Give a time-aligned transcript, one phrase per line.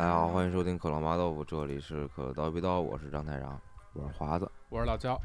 [0.00, 3.60] 大家好，欢迎收听可乐麻豆腐，这里是可乐刀逼刀，我是张太长，
[3.92, 4.50] 我是华子。
[4.70, 5.20] 我是老焦，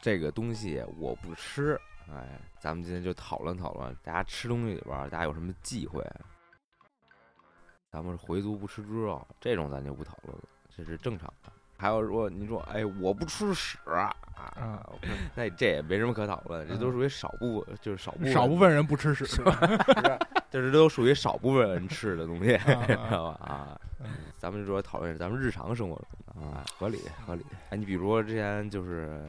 [0.00, 1.78] 这个东西我不吃，
[2.10, 6.02] 哎，咱们今天就讨论讨论，大家吃东西里边儿，大家有什么忌讳？
[7.90, 11.52] 咱们是回族不吃猪肉，这种咱就不讨论了，这是正常的。
[11.76, 13.76] 还有说你说，哎，我不吃屎
[14.36, 14.78] 啊，嗯
[15.34, 19.26] 那这也没什么可讨论，这都属于少部，就是少部分少部分人不吃屎，
[20.50, 23.46] 就是都属于少部分人吃的东西，啊 知道吧？
[23.46, 27.44] 啊嗯，咱们就说讨论咱们日常生活中啊，合理合理。
[27.70, 29.26] 哎，你比如说之前就是，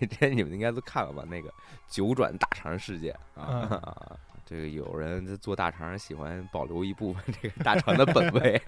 [0.00, 1.22] 之前你们应该都看了吧？
[1.28, 1.52] 那个
[1.86, 8.60] 九转大肠事件啊，这个有人做大肠喜欢保留一部分这个大肠的本味，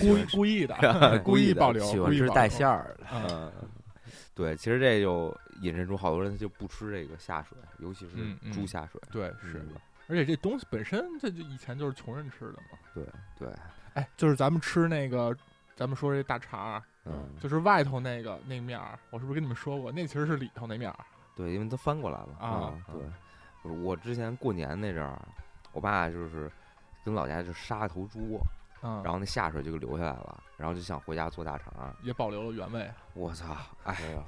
[0.00, 3.52] 故意故意的，故意的保留，喜欢吃带馅儿的，嗯，
[4.34, 9.00] 对，其实这就引申出好多人就不吃这个下水，尤其是猪下水。
[9.12, 9.76] 对是嗯，
[10.08, 12.78] 而且这东西本身这就以前就是穷人吃的嘛。
[12.92, 13.06] 对
[13.38, 13.48] 对，
[13.94, 15.36] 哎，就是咱们吃那个，
[15.76, 19.92] 咱们说这大肠儿，嗯，就是外头那个那面儿，我是不是跟你们说过？
[19.92, 20.98] 那其实是里头那面儿。
[21.36, 25.20] 对，因为它翻过来了啊对，我之前过年那阵儿，
[25.72, 26.50] 我爸就是
[27.04, 28.40] 跟老家就杀了头猪，
[28.84, 31.96] 嗯，然后那下水就给留下来了，然后就想回家做大肠。
[32.02, 32.88] 也保留了原味。
[33.14, 34.22] 我操， 哎呀，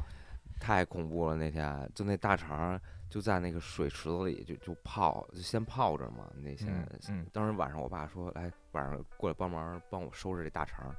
[0.58, 1.36] 太恐怖了！
[1.36, 6.30] 那天就那大肠就在那个水池子里就就泡，就先泡着嘛。
[6.34, 10.94] 那先，嗯嗯当时晚上我爸说，来晚上过来帮忙帮我收拾这大肠。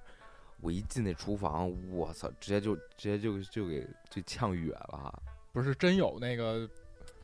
[0.61, 5.22] 我一进那厨房，我操，直接就直接就就给就呛哕了。
[5.52, 6.69] 不是真有那个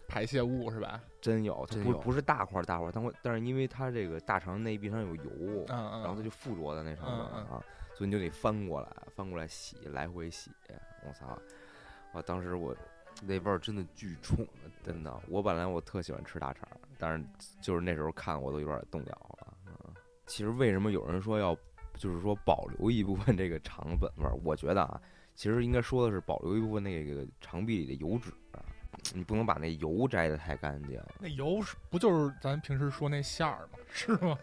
[0.08, 1.02] 排泄物是吧？
[1.22, 5.32] 真有，它真有不不是大块儿大块儿，但会但是因为它这个大肠内壁上有油，
[5.70, 6.02] 嗯嗯。
[6.02, 7.64] 然后它就附着在那上面嗯嗯啊，
[7.96, 10.52] 所以你就得翻过来，翻过来洗，来回洗。
[11.06, 11.38] 我操！
[12.14, 12.76] 我当时我
[13.24, 14.48] 那味儿真的巨冲，
[14.84, 15.22] 真的。
[15.28, 16.68] 我本来我特喜欢吃大肠，
[17.00, 17.26] 但是
[17.62, 19.54] 就是那时候看我都有点动摇了。
[19.66, 19.74] 嗯，
[20.28, 21.58] 其实为什么有人说要
[21.96, 24.34] 就是说保留一部分这个肠本味儿？
[24.44, 25.02] 我觉得啊，
[25.36, 28.32] 其实应该说的是保留一部分那个肠壁里的油脂。
[29.14, 33.80] 你不能把那油摘的太干净，那油是不就是咱平时说那馅儿吗？
[33.92, 34.38] 是吗？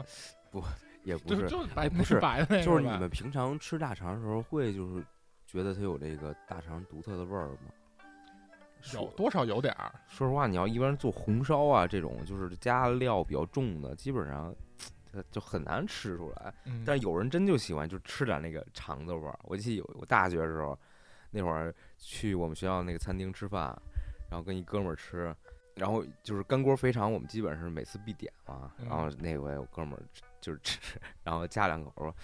[0.50, 0.62] 不
[1.04, 5.04] 也不就是就白不是白的那个就是你们平常吃大肠的时候，会就是
[5.46, 7.72] 觉得它有这个大肠独特的味儿吗？
[8.94, 9.92] 有多少有点儿。
[10.08, 14.54] 说实话，你要一般做红烧啊这种，就是加料比较重的，基本上
[15.12, 16.52] 它就很难吃出来。
[16.64, 19.38] 嗯，但是有人真就喜欢，就吃点那个肠子味儿。
[19.42, 20.78] 我记得有我大学的时候，
[21.30, 23.76] 那会儿去我们学校那个餐厅吃饭，
[24.30, 25.34] 然后跟一哥们儿吃，
[25.74, 28.72] 然后就是干锅肥肠，我们基本是每次必点嘛。
[28.78, 30.02] 嗯然后那回我哥们儿
[30.40, 30.78] 就是吃，
[31.24, 32.14] 然后夹两口，说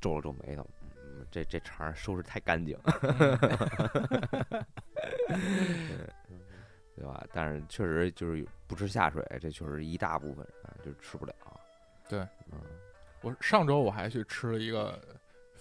[0.00, 0.64] 皱了皱眉头，
[1.04, 2.78] 嗯这这肠儿收拾太干净。
[6.96, 7.24] 对吧？
[7.32, 11.34] 但是确实就是不吃下水，这确实一大部分人就吃不了。
[12.08, 12.60] 对，嗯，
[13.20, 15.00] 我上周我还去吃了一个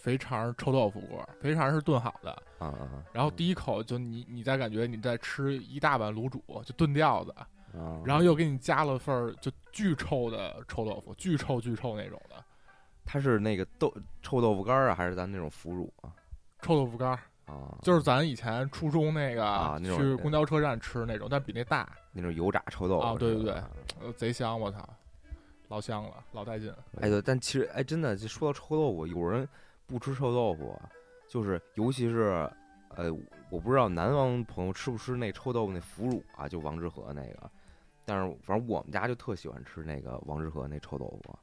[0.07, 7.34] 肥肠臭豆腐锅，肥肠是炖好的，啊啊然后第一口就你你再感觉你在吃一大碗卤煮，就炖掉的，
[7.78, 8.00] 啊！
[8.06, 12.41] 然后又给你加了份儿就巨臭的臭豆腐，巨臭巨臭那种的
[13.03, 16.16] 它是那个豆臭豆腐干儿啊，还是咱那种腐乳啊？
[16.62, 17.19] 臭豆腐干儿，
[17.53, 23.53] 啊，就是咱以前初中那个、去公交车站吃那种，但比那大，那种油炸臭豆腐啊对对对
[24.01, 24.88] 呃，贼香，我操，
[25.68, 26.74] 老香了，老带劲。
[27.01, 29.45] 哎对，但其实哎，真的，就说到臭豆腐，有人
[29.88, 30.80] 不吃臭豆腐，
[31.28, 32.50] 就是尤其是
[32.90, 33.12] 呃，
[33.50, 37.50] 我不知道南方朋友吃不吃那臭豆腐那腐乳啊，就王致和那个，
[38.06, 41.38] 但是反正我们家就特喜欢吃那个王致和那臭豆腐。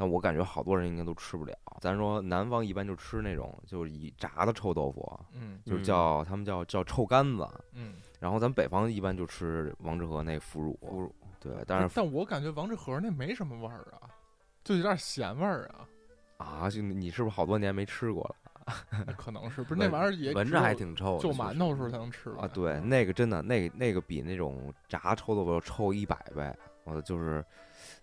[0.00, 1.52] 但我感觉好多人应该都吃不了。
[1.80, 7.48] 咱说南方一般就吃那种就是以炸的臭豆腐，嗯就是嗯叫他们叫叫臭干子。
[7.72, 14.06] 嗯，然后咱北方一般就吃王致和那腐乳，腐乳对，但是但我感觉王致和那没什么味儿啊，
[14.62, 15.84] 就有点咸味儿啊，
[16.38, 18.34] 啊，就你是不是好多年没吃过了
[19.16, 22.46] 可能是不是那玩意儿也闻着还挺臭的，就馒头时候才能吃啊？
[22.48, 26.54] 对，那个真的，那个那个比那种炸臭豆腐要臭一百倍。
[26.84, 27.44] 我就是，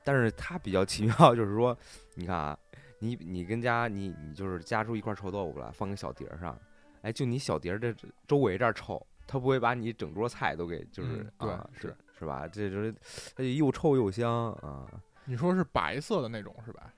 [0.03, 1.75] 但是它比较奇妙，就是说，
[2.13, 2.57] 你看啊，
[2.99, 6.55] 你你跟家你你就是夹出一块臭豆腐来，放个小碟儿上，
[7.01, 12.47] 哎，就你小碟儿这这周围这儿臭，它不会把你整桌菜都给就是、啊、是是吧？
[12.47, 12.93] 这就是
[13.35, 14.85] 它就又臭又香啊。
[15.25, 16.93] 你说是白色的那种是吧？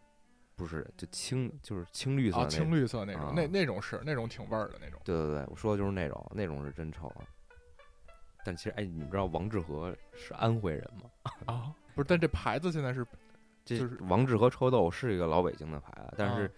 [0.57, 2.45] 不是，就青就是青绿色。
[2.47, 4.99] 青绿色那种，啊那那种是那种挺味儿的那种。
[5.05, 7.09] 对对对，我说的就是那种，那种是真臭。
[8.43, 11.09] 但其实，哎，你们知道王致和是安徽人吗？
[11.45, 13.05] 啊，不是，但这牌子现在是
[13.63, 16.51] 这就是王致和臭豆是一个老北京的牌子，但是啊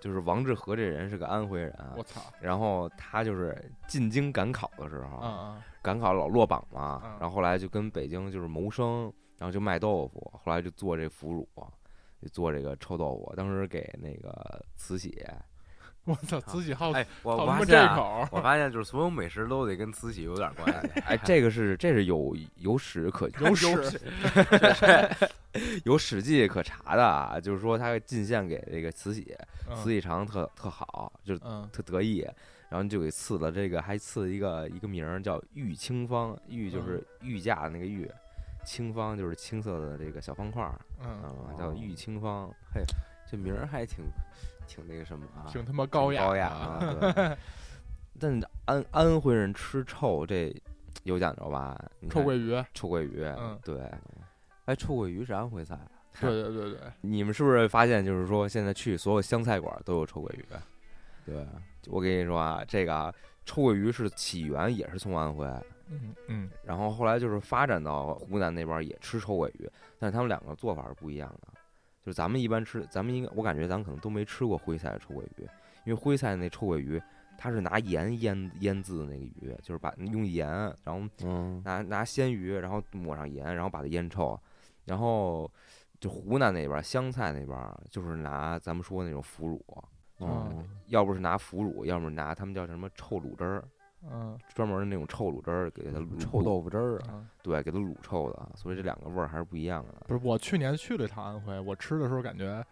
[0.00, 3.54] 就是王致和这人是个安徽人啊我，操，然后他就是
[3.86, 11.46] 进京赶考的时候，啊啊，赶考老落榜嘛，嗯然后后来就跟北京就是谋生，然后就卖豆腐，后来就做这腐乳，
[12.28, 15.24] 做这个臭豆腐，当时给那个慈禧，
[16.04, 21.00] 我操，慈禧好哎，我发现啊这口，我发现就是所有美食都得跟慈禧有点关系。
[21.00, 24.00] 哎，这个是这是有有史可 有史
[25.84, 29.36] 有史记可查的啊，就是说他进献给这个慈禧，
[29.68, 31.36] 嗯慈禧尝特特好，就
[31.72, 32.24] 特得意，
[32.68, 38.08] 然后就给赐了这个，还赐了一个一个名儿叫玉清芳，玉就是御驾那个玉，
[38.66, 42.82] 清芳就是青色的这个小方块儿嗯，啊，叫玉清芳，嘿，
[43.30, 44.04] 这名儿还挺
[44.66, 47.36] 挺那个什么啊，挺他妈高雅高雅啊，
[48.18, 50.54] 但安安徽人吃臭这
[51.04, 51.80] 有讲究吧？
[52.10, 53.80] 臭鳜鱼，臭鳜鱼，嗯对。
[54.64, 55.88] 哎，臭鳜鱼是安徽菜啊，
[56.20, 60.44] 对对对对，你们是不是发现，就是说现在去所有湘菜馆都有臭鳜鱼？
[61.24, 61.46] 对，
[61.86, 63.14] 我跟你说啊，这个啊，
[63.44, 65.46] 臭鳜鱼是起源也是从安徽，
[65.88, 66.50] 嗯嗯。
[66.64, 71.48] 然后后来就是发展到湖南那边也吃臭鳜鱼，但是他们两个做法是不一样的。
[72.04, 75.42] 就是咱们一般吃，咱们应该我感觉咱们可能都没吃过徽菜的臭鳜鱼，
[75.84, 77.02] 因为徽菜那臭鳜鱼
[77.36, 80.48] 它是拿盐腌腌制的那个鱼，就是把用盐，
[80.84, 84.38] 然后嗯，拿拿鲜鱼，然后抹上盐，然后把它腌臭，
[84.84, 85.50] 然后
[85.98, 87.58] 就湖南那边湘菜那边
[87.90, 89.60] 就是拿咱们说那种腐乳，
[90.18, 93.64] 哦，要不是拿腐乳，要么拿他们叫什么臭卤汁儿，
[94.10, 99.94] 嗯专门的那种臭卤汁儿给它卤臭豆腐汁儿啊，嗯，对，给它卤臭的，所以这两个味儿还是不一样的。
[100.06, 102.64] 不是，我去年去了一趟安徽，我吃的时候感觉，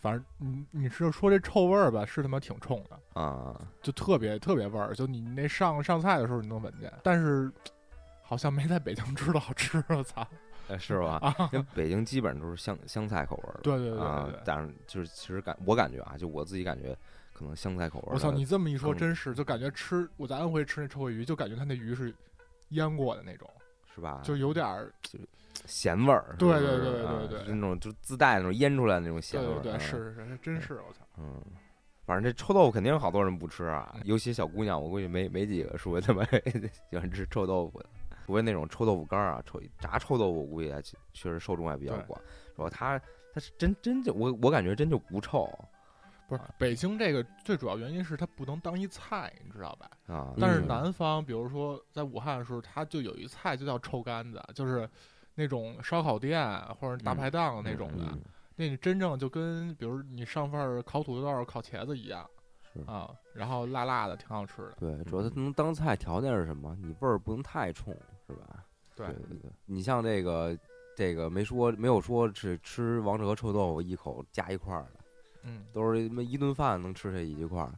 [0.00, 7.50] 反正你你是说这臭味儿吧，是他妈挺冲的，啊，就特别特别味儿，就你那上上菜的时候你能闻见，但是
[8.22, 10.26] 好像没在北京吃的好吃，我操！
[10.68, 11.20] 呃是吧？
[11.52, 16.96] 因为北京基本上都是湘湘菜口味儿的，对对对啊但是就是其实感我感觉啊，就我自己感觉，
[17.40, 18.14] 可能湘菜口味儿。
[18.14, 22.14] 我操，你这么一说，真是就感觉吃我在安徽吃那臭鳜鱼，就感觉它那鱼是
[22.68, 23.48] 腌过的那种，
[23.94, 24.20] 是吧？
[24.22, 24.92] 就有点儿，
[25.64, 29.60] 咸味儿，对对对对啊对那种就自带那种腌出来的那种咸味儿。
[29.60, 31.42] 对对对，嗯是是是，真是我操，嗯，
[32.04, 36.22] 反正这臭豆腐肯定好多人不吃啊，尤其小姑娘，我估计没没几个说他妈
[36.90, 37.86] 喜欢吃臭豆腐的。
[38.26, 42.20] 除非那种臭豆腐干儿啊，臭炸臭豆腐，我估计还确确实受众还比较对广。
[42.54, 42.96] 说它
[43.34, 45.50] 它是真真就我我感觉真就不臭
[46.30, 49.90] 不是北京这个最主要原因是它不能当一菜，你知道吧？
[50.06, 50.32] 啊。
[50.40, 54.88] 但是嗯南方，比如说在武汉的时候，它就有一菜就叫臭干子，就是
[55.34, 56.48] 那种烧烤店
[56.80, 58.20] 或者大嗯排档那种的，嗯
[58.56, 62.28] 那你真正就跟比如你上份儿烤土豆儿、烤茄子一样
[62.86, 64.76] 啊，然后辣辣的，挺好吃的。
[64.78, 66.76] 对，主要它能当菜条件是什么？
[66.80, 67.92] 你味儿不能太冲，
[68.28, 68.64] 是吧？
[68.94, 70.56] 对对对对，你像这个
[70.94, 74.99] 这个没说没有说是吃王者和臭豆腐一口加一块儿的，
[75.42, 77.70] 嗯，都是他妈一顿饭能吃下一块儿。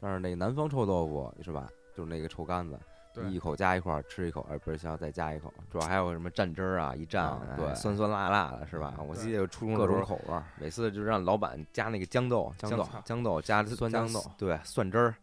[0.00, 1.68] 但是那个南方臭豆腐是吧？
[1.94, 2.78] 就是那个臭干子，
[3.12, 8.94] 对一口加一块儿，吃一口，哎，不是香，再加一口，主要还有什么蘸汁儿啊，一蘸，对酸酸辣辣的，是吧？
[9.08, 10.44] 我记得初中各，种口味儿。
[10.60, 15.14] 每次就让老板加那个豇豆，豇豆豇豆加加酸豇豆对，蒜汁儿，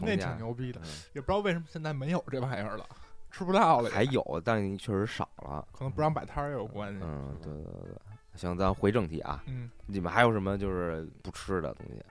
[0.00, 2.86] 那挺牛逼的嗯，也不知道为什么现在没有这玩意儿了，
[3.32, 5.66] 吃不到了，还有，但确实少了。
[5.72, 7.00] 可能不让摆摊儿也有关系。
[7.02, 7.96] 嗯，对对对对。
[8.34, 12.02] 行，咱回正题啊，嗯，你们还有什么就是不吃的东西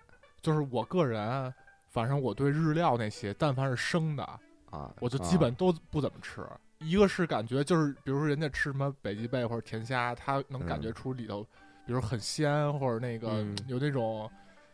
[0.42, 1.54] 就是我个人，
[1.88, 4.24] 反正我对日料那些，但凡是生的，
[4.70, 4.92] 啊？
[5.00, 6.42] 我就基本都不怎么吃。
[6.80, 11.44] 一个是感觉就是，比如说人家吃什么北极贝或者甜虾，他能感觉嗯出里头，
[11.86, 14.28] 比如很鲜或者那个嗯有那种，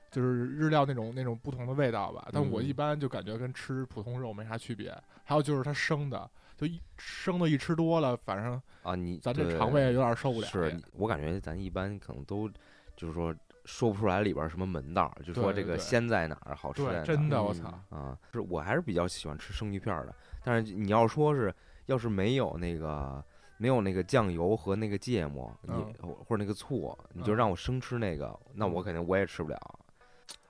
[0.10, 2.30] 就是日料那种那种不同的味道吧。
[2.32, 4.98] 但我嗯一般就感觉跟吃普通肉没啥区别。
[5.26, 10.48] 还有就是它生的，就一生的一吃多了，反正啊，你咱这肠胃有点受不了。
[10.48, 12.50] 是我感觉咱一般可能都
[12.96, 13.34] 就是说
[13.64, 17.04] 说不出来里边儿什么门道，就说这个鲜在哪儿，好吃在哪，儿。
[17.04, 17.96] 真的，我嗯操！
[17.96, 20.16] 啊，是我还是比较喜欢吃生鱼片儿的。
[20.44, 21.54] 但是你要说是，
[21.86, 23.24] 要是没有那个
[23.58, 29.80] 没有那个酱油和那个芥末，你、嗯或者那个醋，你就嗯让我生吃那个，那我肯定我也吃不了。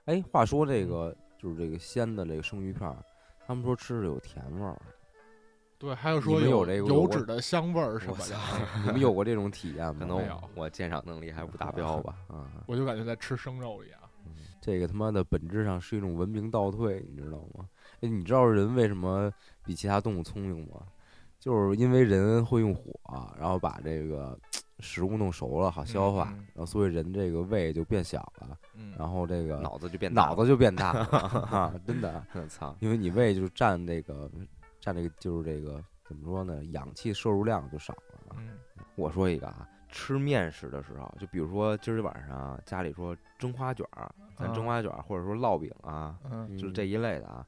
[0.06, 2.96] 哎，话说这个就是这个鲜的这个生鱼片儿，
[3.46, 4.80] 他们说吃着有甜味儿，
[5.78, 8.36] 对，还有说们有这个油脂的香味儿什我么的，
[8.84, 9.96] 你们有过这种体验吗？
[10.00, 12.16] 可能没有我鉴赏能力还不达标吧。
[12.28, 14.00] 啊，我就感觉在吃生肉一样。
[14.26, 17.64] 嗯这个他妈的本质上是一种文明倒退，你知道吗？
[18.00, 19.32] 哎，你知道人为什么
[19.64, 20.82] 比其他动物聪明吗？
[21.38, 22.92] 就是因为人会用火，
[23.38, 24.36] 然后把这个
[24.80, 31.04] 食物弄熟了，好消化，然后所以人这个胃就变小了，嗯，然后这个脑子就变大脑子就变大了，
[31.50, 32.76] 啊真的，我，操！
[32.80, 34.28] 因为你胃就是占那个
[34.80, 36.64] 占这个就是这个怎么说呢？
[36.66, 38.36] 氧气摄入量就少了。
[38.36, 38.58] 嗯
[38.94, 47.46] 我说一个啊，吃面食的时候，就比如说今儿晚上家里说蒸花卷儿，咱蒸啊花卷儿或者说烙饼啊，嗯就是这一类的啊。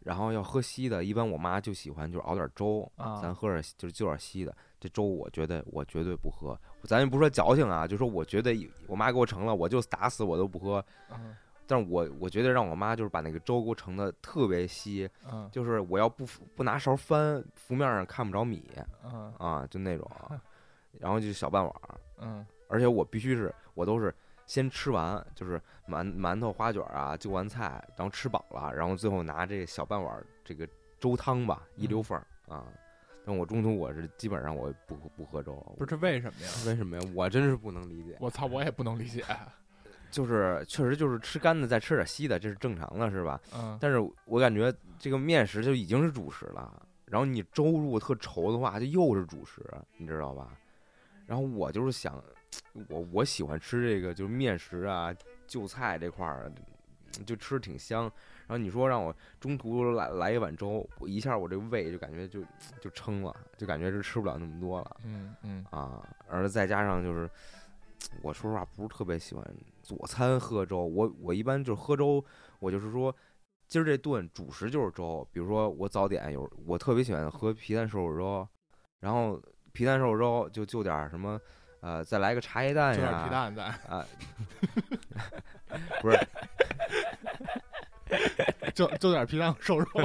[0.00, 4.54] 然后要喝稀的，一般我妈就喜欢就是熬点粥，啊咱喝点就是就点稀的。
[4.78, 8.54] 这粥我觉得我绝对不喝，咱也不说矫情啊，就说我觉得
[8.86, 10.84] 我妈给我盛了，我就打死我都不喝。
[11.64, 18.62] 嗯但是我我觉得让我妈就是把那个粥给我盛的特别稀，嗯就是我要不不拿勺翻，浮面上看不着米
[19.02, 20.10] 嗯啊，就那种，
[21.00, 24.14] 然后就小半碗儿，嗯而且我必须是我都是
[24.46, 30.68] 先吃完，就是馒馒头、花卷儿啊，就完菜，然后吃饱了，然后最后拿这小半碗儿这个
[31.00, 32.66] 粥汤吧，一溜缝儿啊。
[33.26, 36.50] 但我中途我是基本上我不不喝粥，不是这为什么呀？
[36.66, 37.02] 为什么呀？
[37.14, 38.18] 我真是不能理解。
[38.20, 39.24] 我操，我也不能理解。
[40.14, 43.40] 就是确实就是吃干的再吃点稀的，这是正常的，是吧？
[43.52, 49.60] 嗯但是我感觉这个面食就已经是主食了，然后你粥如果特稠的话，就又是主食，
[49.96, 50.56] 你知道吧？
[51.26, 52.22] 然后我就是想，
[52.88, 55.12] 我我喜欢吃这个就是面食啊、
[55.48, 56.52] 就菜这块儿，
[57.26, 58.02] 就吃挺香。
[58.46, 62.40] 然后你说让我中途来来一碗粥，我一下我这胃就感觉就
[62.80, 66.06] 就撑了，就感觉是吃不了那么多了嗯嗯啊。
[66.28, 67.28] 而再加上就是，
[68.22, 69.42] 我说实话不是特别喜欢
[69.84, 72.24] 佐餐喝粥，我我一般就是喝粥，
[72.58, 73.14] 我就是说。
[73.66, 78.46] 今儿这顿主食就是粥，比如说我早点有，我特别喜欢喝皮蛋瘦肉粥，
[79.00, 79.40] 然后
[79.72, 81.40] 皮蛋瘦肉粥就就点儿什么，
[81.80, 84.04] 呃，再来个茶叶蛋就呀，点皮蛋蛋，啊，
[86.02, 86.18] 不是，
[88.76, 89.86] 就就点皮蛋瘦肉。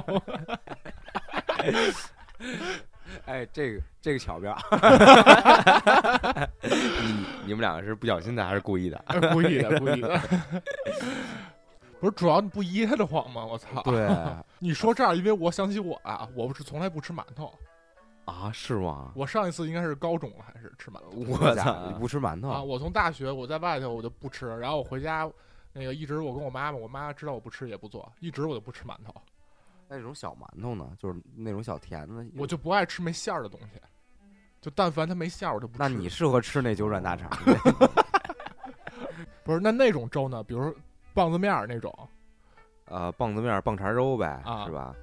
[3.26, 4.58] 哎，这个这个巧妙，
[6.62, 9.04] 你你们两个是不小心的还是故意的？
[9.32, 10.20] 故意的，故意的。
[12.00, 13.46] 不是，主要你不噎得慌吗？
[13.46, 13.82] 我操！
[13.84, 14.10] 对
[14.58, 17.54] 你说这儿，因为我想起我啊，我不是从来不吃馒头。
[18.24, 19.12] 啊，是吗？
[19.16, 22.64] 我上一次应该是高中了，还是吃馒头我操你不吃馒头啊？
[22.64, 25.30] 我从大学我在外头我就不吃，然后我回家，
[25.74, 29.14] 那个一直我跟我妈妈，我妈知道我不吃也不做，一直我就不吃馒头，
[29.90, 30.90] 那种小馒头呢？
[30.98, 32.26] 就是那种小甜的。
[32.38, 33.82] 我就不爱吃没馅儿的东西，
[34.62, 35.80] 就但凡它没馅儿我就不吃。
[35.80, 37.30] 那你适合吃那九转大肠。
[39.44, 40.44] 不是那那种粥呢？
[40.44, 40.74] 比如
[41.14, 41.92] 棒子面儿那种，
[42.86, 44.96] 呃，棒子面儿、棒碴粥呗，啊是吧？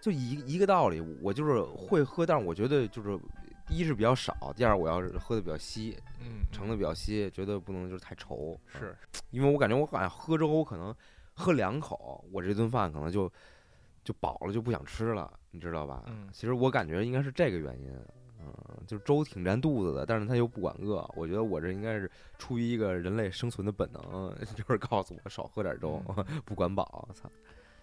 [0.00, 3.18] 就一一个道理，我就是会喝，但是我觉得就是
[3.66, 8.94] 第一是比较少，第二我要是喝的比较稀，嗯，盛的比较稀，觉得不能就是太稠，是
[9.30, 10.94] 因为我感觉我好像喝粥，我可能
[11.32, 13.32] 喝两口，我这顿饭可能就
[14.04, 16.04] 就饱了，就不想吃了，你知道吧？
[16.06, 17.90] 嗯其实我感觉应该是这个原因，
[18.40, 18.52] 嗯，
[18.86, 24.02] 就是粥挺占肚子的，但是他又不管饿，我觉得我这应该是出于一个人类生存的本能，
[24.54, 26.02] 就是告诉我少喝点粥，
[26.44, 27.30] 不管饱，操！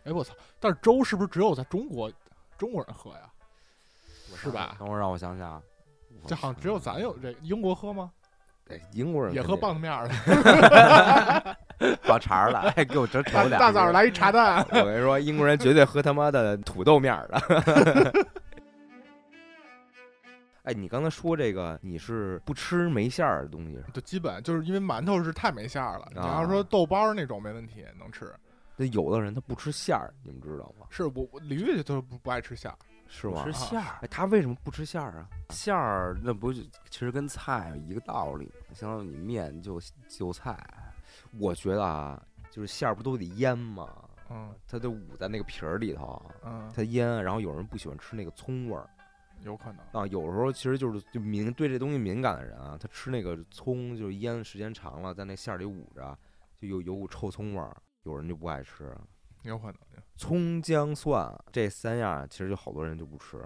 [0.04, 0.34] 哎我操！
[0.60, 2.12] 但是粥是不是只有在中国
[2.58, 3.32] 中国人喝呀？
[4.36, 4.76] 是吧？
[4.80, 5.62] 等会儿让我想想，
[6.26, 8.12] 这好像只有咱有这，英国喝吗？
[8.72, 11.58] 对，英国人也喝棒子面儿的，
[12.08, 13.60] 爆茬儿了，哎，给我整大瞅俩。
[13.60, 14.66] 大早上来一茶蛋。
[14.72, 18.14] 我跟你说，英国人绝对喝他妈的土豆面儿的。
[20.64, 23.78] 哎，你刚才说这个，你是不吃没馅儿的东西？
[23.94, 26.08] 就基本就是因为馒头是太没馅儿了。
[26.14, 28.32] 你啊要说豆包儿那种没问题，能吃。
[28.78, 30.86] 那有的人他不吃馅儿，你们知道吗？
[30.90, 32.78] 是我我李玉就是不不爱吃馅儿，
[33.14, 33.52] 是吗吃？
[33.52, 35.28] 馅儿，哎，他为什么不吃馅儿啊？
[35.50, 38.74] 馅儿那不是其实跟菜一个道理吗？
[38.74, 40.58] 相当于你面就就菜，
[41.38, 43.88] 我觉得啊，就是馅儿不都得腌吗？
[44.30, 47.22] 嗯它得捂在那个皮儿里头，嗯，它腌。
[47.22, 48.90] 然后有人不喜欢吃那个葱味儿
[49.42, 49.80] 有可能。
[49.92, 56.18] 啊，有时候其实就是就敏对这东西敏感的人啊，他吃那个葱就是腌的时间长了，在那馅儿里捂着，
[56.56, 57.76] 就有有股臭葱味儿。
[58.04, 58.98] 有人就不爱吃，
[59.44, 59.76] 有可能。
[60.18, 63.38] 葱姜蒜这三样，其实就好多人就不吃。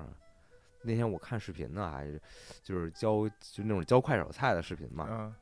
[0.82, 2.22] 那天我看视频呢，还是
[2.62, 5.34] 就是教就那种教快手菜的视频嘛，嗯，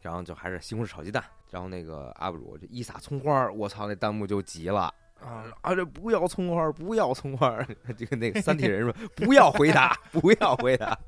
[0.00, 4.92] 然后就还是西红柿炒鸡蛋，然后那个 UP 主就一撒葱花儿，我操，那弹幕就急了。
[5.20, 5.74] 啊，啊！
[5.74, 7.66] 这不要葱花儿，不要葱花儿。
[7.96, 10.98] 这个那个三体人说不要回答， 不要回答，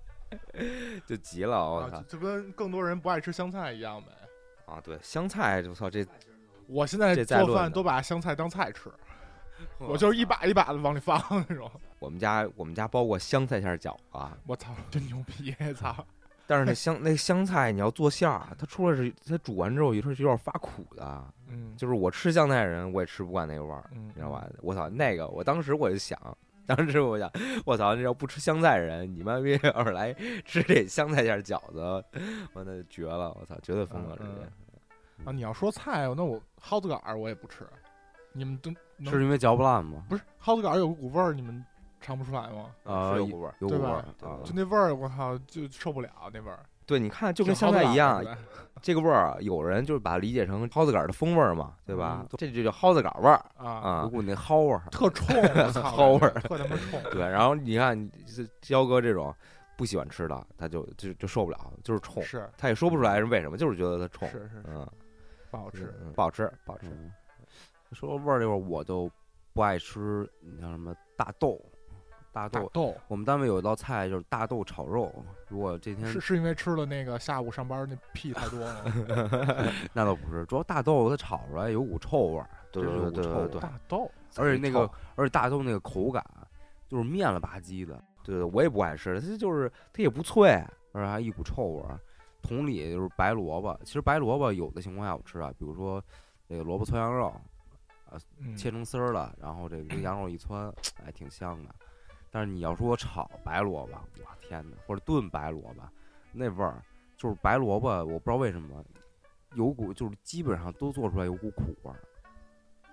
[1.05, 1.59] 就急了。
[1.59, 4.13] 我操就跟更多人不爱吃香菜一样呗。
[4.65, 4.81] 啊！
[4.83, 6.07] 对，香菜，我操，这
[6.69, 8.91] 我现在做饭都把香菜当菜吃，
[9.79, 11.71] 我就是一把一把的往里放 那种。
[11.99, 15.55] 我们家我们家包过香菜馅儿饺子啊，我操，真牛逼！
[15.75, 15.97] 操，
[16.47, 24.47] 但是那香那香菜你要做馅儿，它出来是它煮完之后有时候是有点发苦的，嗯，就是我吃香菜的人我也吃不惯那个味儿，嗯，你知道吧？
[24.61, 26.19] 我操，那个我当时我就想。
[26.67, 27.31] 当时我想，
[27.65, 27.95] 我操！
[27.95, 30.13] 这要不吃香菜的人，你妈逼要是来
[30.45, 32.05] 吃这香菜馅儿饺子，
[32.55, 33.33] 我那绝了！
[33.41, 34.17] 我操，绝对疯了！
[34.17, 34.51] 直嗯接。
[35.25, 37.67] 啊，你要说菜，那我蒿子杆儿我也不吃。
[38.33, 38.71] 你们都
[39.11, 40.05] 是因为嚼不烂吗？
[40.09, 41.65] 不是蒿子杆儿有股味儿，你们
[42.01, 42.71] 尝不出来吗？
[42.85, 46.59] 啊，是有股味儿有股味对吧儿就那味儿，我靠，就受不了那味儿。
[46.85, 48.25] 对，你看就跟挺好的香菜一样，
[48.81, 52.29] 这个味儿啊，有人就是把它理解成蒿子杆儿的风味儿嘛，对吧嗯？
[52.39, 54.11] 这就叫蒿子杆儿味儿啊，啊有。
[54.11, 57.03] 股那蒿味儿，特冲，我 操，蒿味儿特他妈冲。
[57.11, 59.35] 对，然后你看，你这焦哥这种
[59.77, 64.29] 不喜欢吃的，他就就就受不了，就是冲，是他也说不出来是为什么，就是觉得他冲。
[64.29, 64.87] 是是，嗯，
[65.57, 65.95] 不好吃。
[66.03, 66.89] 嗯不好吃，不好吃。
[66.89, 67.11] 嗯，
[67.93, 69.11] 说到味儿这块儿，我就
[69.53, 71.61] 不爱吃，你像什么大豆，
[72.33, 72.61] 大豆。
[72.61, 75.13] 大豆我们单位有一道菜就是大豆炒肉，
[75.49, 78.85] 如果这天是是因为吃了那个下午上班那屁太多了？
[79.95, 86.25] 那倒不是，主要大豆它炒出来有股臭味儿，对对对对对大豆而且那个而且大豆那个口感
[86.89, 90.63] 就是面了吧唧的，对对，我也不爱吃，它就是它也不脆。
[90.93, 92.01] 而且还一股臭味儿。
[92.47, 96.03] 同理就是白萝卜，其实白萝卜有的情况下我吃啊，比如说
[96.47, 97.35] 那个萝卜汆羊肉，
[98.39, 100.73] 嗯切成丝儿了，然后这个跟羊肉一汆，
[101.05, 101.75] 哎，挺香的。
[102.31, 105.83] 但是你要说炒白萝卜，我天哪，或者炖白萝卜，
[106.33, 106.83] 那味儿
[107.17, 108.85] 就是白萝卜，我不知道为什么
[109.55, 111.97] 有股就是基本上都做出来有股苦味儿。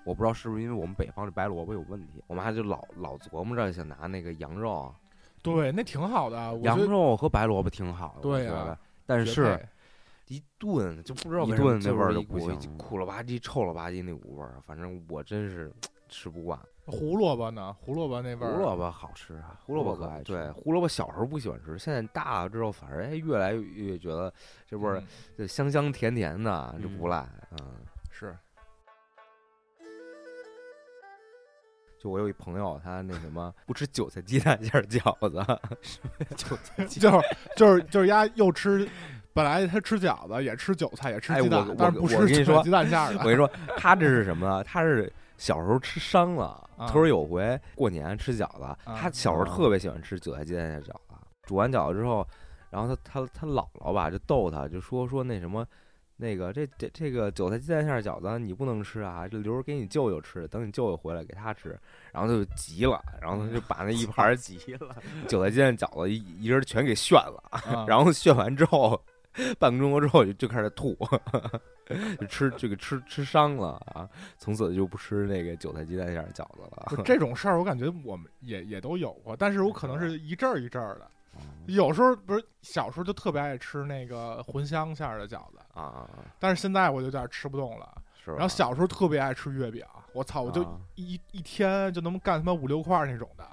[0.06, 2.22] 我不知道是不是因为我们北方这白萝卜有问题。
[2.28, 4.94] 我们还就老老琢磨着想拿那个羊肉，
[5.42, 6.58] 对，那挺好的。
[6.60, 9.60] 羊肉和白萝卜挺好的，对呀我觉得但是
[10.28, 15.72] 一炖就不知道一为什么炖那味儿就不行苦了吧唧、臭了吧唧那股味儿，反正我真是
[16.08, 16.60] 吃不惯。
[16.86, 17.74] 胡萝卜呢？
[17.80, 20.34] 胡萝卜那味儿，胡萝卜好吃啊，胡萝卜可爱吃。
[20.34, 24.34] 对胡萝卜小时候不喜欢吃，现在大了之后，反而哎越来越越觉得
[24.68, 25.08] 这味儿嗯
[25.38, 27.30] 就香香甜甜的，这不嗯赖。
[27.52, 27.58] 嗯，
[28.10, 28.38] 是
[32.04, 35.38] 就我有一朋友，他那什么不吃韭菜鸡蛋馅儿饺子，
[36.36, 37.18] 韭菜鸡就是
[37.56, 38.86] 就是就是丫又吃，
[39.32, 43.20] 本来他吃饺子也吃韭菜也吃哎鸡蛋，我但是不吃韭菜鸡蛋馅儿的。
[43.20, 44.62] 我跟你说，他这是什么呢？
[44.66, 46.48] 他是小时候吃伤了。
[46.76, 51.16] 啊他说有回过年吃饺子，啊他小时候啊特别喜欢吃韭菜鸡蛋馅饺子。
[51.44, 52.28] 煮完饺子之后，
[52.70, 55.66] 然后他他他姥姥吧就逗他，就说说那什么。
[56.16, 61.78] 那个这这这个韭菜鸡蛋馅饺子你不能吃啊，就留着给你舅舅吃，等你舅舅回来给他吃。
[62.12, 64.96] 然后他就急了，然后他就把那一盘儿急了，
[65.28, 67.44] 韭菜鸡蛋饺子一一人全给炫了。
[67.52, 69.02] 啊然后炫完之后，
[69.58, 70.96] 半个钟头之后就就开始吐，
[72.20, 74.08] 就吃这个吃吃伤了啊！
[74.38, 76.86] 从此就不吃那个韭菜鸡蛋馅儿饺子了。
[77.04, 81.10] 这种事儿，我感觉我们也也都有过，但是我可能是一阵儿一阵儿的。
[81.36, 87.90] 嗯有时候不是小时候就特别爱吃那个茴香馅儿的饺子，啊，但是现在我就有点吃不动了。
[88.26, 88.38] 是吧？
[88.38, 93.46] 然后小时候特别爱吃月饼，我操，我就啊一一天就能干他妈五六块儿那种的。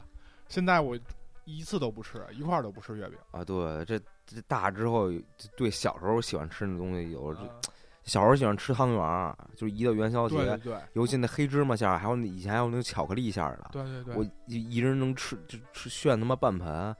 [0.47, 0.97] 现在我
[1.45, 3.19] 一次都不吃，一块儿都不吃月饼。
[3.33, 5.11] 啊，对，这这大之后，
[5.57, 7.35] 对小时候喜欢吃那东西有，
[8.05, 16.95] 小时候喜欢吃汤圆儿，就是一到元宵节，对尤其那黑芝麻馅儿，还有那以前还有那个巧克力馅儿的，对对对，我一一人能吃就吃炫他妈半盆。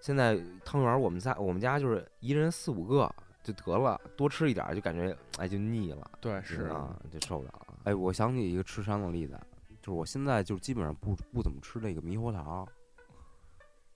[0.00, 7.78] 现在汤圆儿我们家我们家就是一人四五个就得了，多吃一点儿就感觉哎就腻了，对是啊，就受不了了。
[7.84, 9.38] 哎，我想起一个吃伤的例子，
[9.82, 12.66] 就是我现在就是基本上不不怎么吃那个猕猴桃，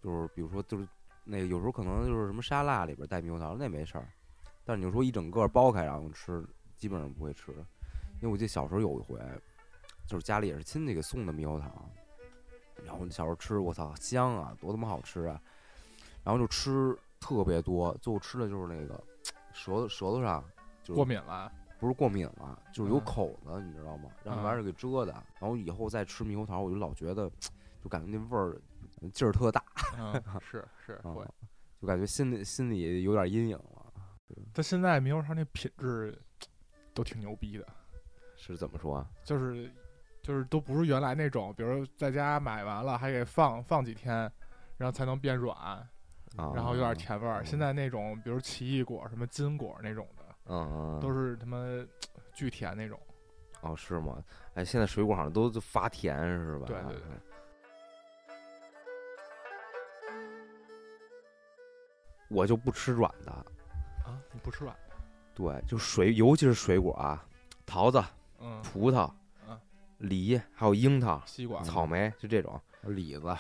[0.03, 0.87] 就是比如说就是
[1.25, 4.07] 那个有时候可能就是什么沙拉里边带猕猴桃那没事儿，
[4.65, 6.45] 但是你就说一整个剥开然后吃，
[6.77, 7.53] 基本上不会吃，
[8.21, 9.19] 因为我记得小时候有一回，
[10.07, 11.89] 就是家里也是亲戚给送的猕猴桃，
[12.85, 15.41] 然后小时候吃我操香啊，多他妈好吃啊，
[16.29, 19.03] 然后就吃特别多，最后吃的就是那个
[19.55, 20.45] 舌头舌头上
[20.85, 21.51] 就是过敏了。
[21.79, 24.11] 不是过敏了，就是有嗯口子，你知道吗？
[24.23, 25.13] 让玩意儿给遮的。
[25.39, 27.31] 然后以后再吃猕猴桃，我就老觉得，
[27.83, 28.61] 就感觉那味儿
[29.11, 29.65] 劲儿特大，
[29.97, 31.25] 嗯，是是啊会。
[31.81, 33.87] 就感觉心里心里有点阴影了。
[34.53, 36.21] 但现在猕猴桃那品质
[36.93, 37.67] 都挺牛逼的，
[38.37, 39.09] 是怎么说啊？
[39.25, 39.71] 就是
[40.21, 44.31] 就是都不是原来那种，比如在家买完了还给放放几天，
[44.77, 45.89] 然后才能变软，
[46.37, 47.43] 啊，然后有点甜味儿。
[47.43, 51.59] 嗯现在那种，比如奇异果、什么金果那种的，嗯嗯，都是他妈
[52.33, 52.99] 巨甜那种。
[53.61, 54.23] 哦是吗？
[54.55, 56.67] 哎，现在水果好像都都发甜是吧？
[56.67, 57.03] 对对对。
[62.31, 64.97] 我就不吃软的，啊，你不吃软的？
[65.35, 67.27] 对，就水，尤其是水果啊，
[67.65, 68.05] 桃子、
[68.39, 69.11] 嗯，葡萄
[69.49, 69.59] 嗯、
[69.97, 72.61] 梨，还有樱桃、西瓜，草莓，就这种。
[72.83, 73.37] 李子，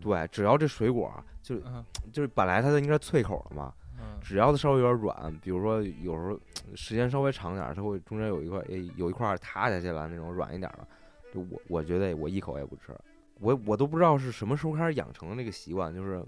[0.00, 1.84] 对，只要这水果啊就嗯。
[2.12, 4.18] 就是本来它就应该脆口的嘛，嗯。
[4.20, 6.38] 只要它稍微有点软，比如说有时候
[6.74, 10.86] 时间稍微长点儿，它会中间有一块诶有一块儿塌下去了那种软一点儿的，
[11.32, 12.92] 就我我觉得我一口也不吃，
[13.40, 16.24] 我我都不知道是什么时候开始养成的这个习惯，就是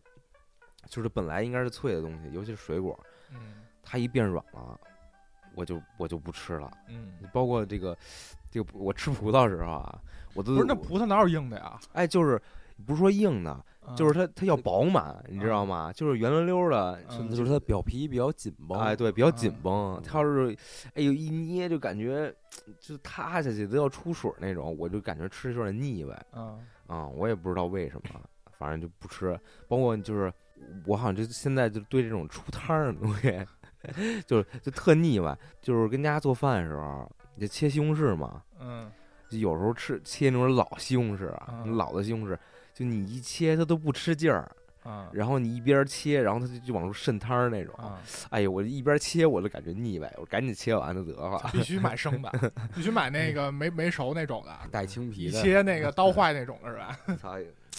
[0.89, 2.99] 就是本来应该是脆的东西，尤其是水果，
[3.33, 4.79] 嗯它一变软了，
[5.55, 6.71] 我就我就不吃了。
[6.89, 7.97] 嗯，包括这个
[8.57, 9.99] 这个我吃葡萄的时候啊，
[10.35, 11.79] 我都不是那葡萄哪有硬的呀？
[11.93, 12.41] 哎就是
[12.87, 15.93] 不是说硬的，嗯就是它它要饱满，你知道嗯吗？
[15.93, 20.03] 就是圆溜溜的，嗯就是它表皮比较紧绷，哎，对，比较紧嗯绷。
[20.05, 20.57] 它要是
[20.95, 22.35] 哎呦一捏就感觉
[22.81, 28.21] 就塌下去都要出水那种，我就感觉吃着有点腻歪嗯啊、我也不知道为什么，
[28.59, 29.39] 反正就不吃。
[29.67, 30.33] 包括就是
[30.87, 33.45] 我好像就现在就对这种出汤儿的东西，
[34.27, 35.37] 就是就特腻歪。
[35.61, 37.11] 就是跟家做饭的时候，
[37.41, 38.91] 就切西红柿嘛，嗯
[39.29, 42.37] 就有时候吃切那种老西红柿啊，嗯老的西红柿，
[42.75, 44.51] 就你一切它都不吃劲儿。
[44.89, 47.75] 嗯然后你一边切，然后它就就往出渗汤儿那种。
[47.75, 51.41] 啊，哎呦，我一边切我就感觉腻歪，我赶紧切完就得了。
[51.53, 52.31] 必须买生的，
[52.73, 56.97] 必须买那个没没熟那种的，带青皮的，切那个 刀坏那种的是吧？
[57.21, 57.37] 操！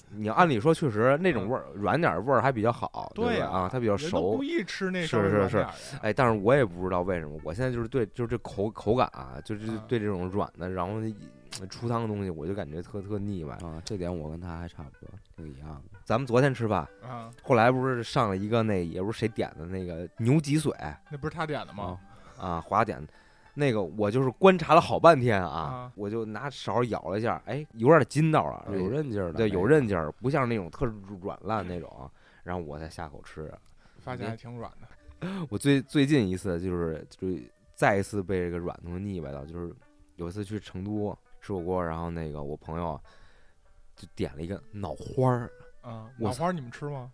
[0.09, 4.43] 你要按理说，确实那种味儿软点儿味儿还比较好，对啊，它比较熟故。
[4.43, 5.65] 意吃那是是是
[6.01, 13.55] 哎，但是我也不知道为什么，我现在就是对，就是这口口感啊，就是嗯对这种软的，然后那出汤的东西，我就感觉特特腻歪。
[13.55, 15.99] 啊，这点我跟他还差不多，挺一样的。
[16.05, 20.71] 咱们昨天吃饭，啊，后来不是上了一个那也不是谁点的那个牛脊髓
[21.11, 21.99] 那不是他点的吗？
[22.37, 23.07] 啊，华点的，
[23.59, 30.85] 那个我就是观察了好半天啊啊，我就拿勺舀了一下，哎，有点筋道了，有韧劲儿的，对，有韧劲儿，不像那种特
[31.21, 32.09] 软烂那种，
[32.43, 33.51] 然后我才下口吃。
[33.97, 34.87] 发现还挺软的。
[35.49, 37.27] 我最最近一次就是就
[37.73, 39.73] 再一次被这个软东西腻歪到，就是
[40.17, 43.01] 有一次去成都吃火锅，然后那个我朋友
[43.95, 45.51] 就点了一个脑花儿，
[45.83, 47.11] 嗯，脑花你们吃吗？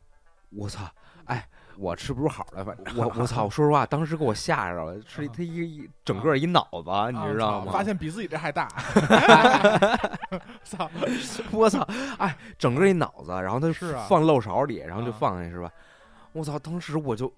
[0.49, 0.83] 我操！
[1.25, 3.49] 哎，我吃不出好来，反正我我操！
[3.49, 7.71] 说实话，当时给我吓着了，吃啊他一一整个一脑子，你知道吗？
[7.71, 8.67] 啊发现比自己这还大。
[10.63, 10.89] 操！
[11.51, 11.81] 我操！
[12.17, 15.71] 哎，整个一脑子，然后他是啊放漏勺里，然后就啊放下是吧？
[16.31, 16.57] 我操！
[16.59, 17.31] 当时我就，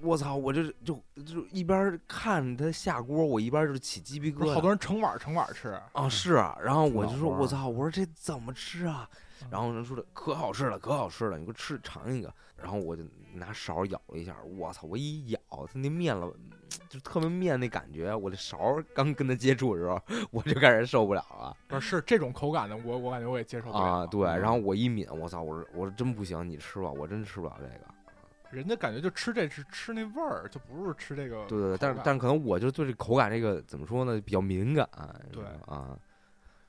[0.00, 0.34] 我操！
[0.34, 4.54] 我就就就一边看他下锅，我一边就起鸡皮疙瘩。
[4.54, 5.78] 好多人盛碗盛碗吃。
[5.92, 9.08] 啊，是啊，然后我就说，我操，我说这怎么吃啊？
[9.50, 12.32] 然后人说的可好吃了，可好吃了，你给我吃尝一个。
[12.62, 13.02] 然后我就
[13.34, 16.32] 拿勺舀了一下，我操，我一咬，它那面了，
[16.88, 18.58] 就特别面那感觉，我这勺
[18.94, 24.06] 刚跟它接触的时候， 我就开始受不了了不是是这种口感的，我我感觉我也接受不了啊！
[24.06, 27.92] 对，嗯然后我一抿，我操，我说我说真不行，你吃吧，我真吃不了这个。
[28.50, 31.46] 人家感觉就吃这是吃那味儿，就不是吃这个。
[31.46, 34.86] 对对对，但是但是可能我就对这口感这个怎么说呢，比较敏感。
[35.32, 35.96] 对啊，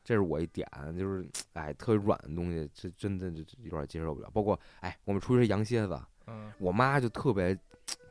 [0.03, 4.29] 这是我一点，就是哎，特别软的东西，这真的就有点接受不了。
[4.33, 7.57] 包括哎，我们出去吃羊蝎子，嗯我妈就特别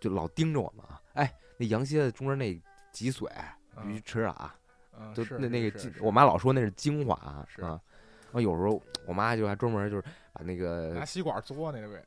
[0.00, 2.60] 就老盯着我们啊，哎，那羊蝎子中间那
[2.92, 3.28] 脊髓
[3.82, 4.54] 必须嗯吃啊，
[4.98, 7.46] 嗯，就是那那个我妈老说那是精华啊。
[7.48, 7.80] 是啊，
[8.26, 10.02] 然后有时候我妈就还专门就是
[10.32, 12.04] 把那个拿吸管嘬那个呗。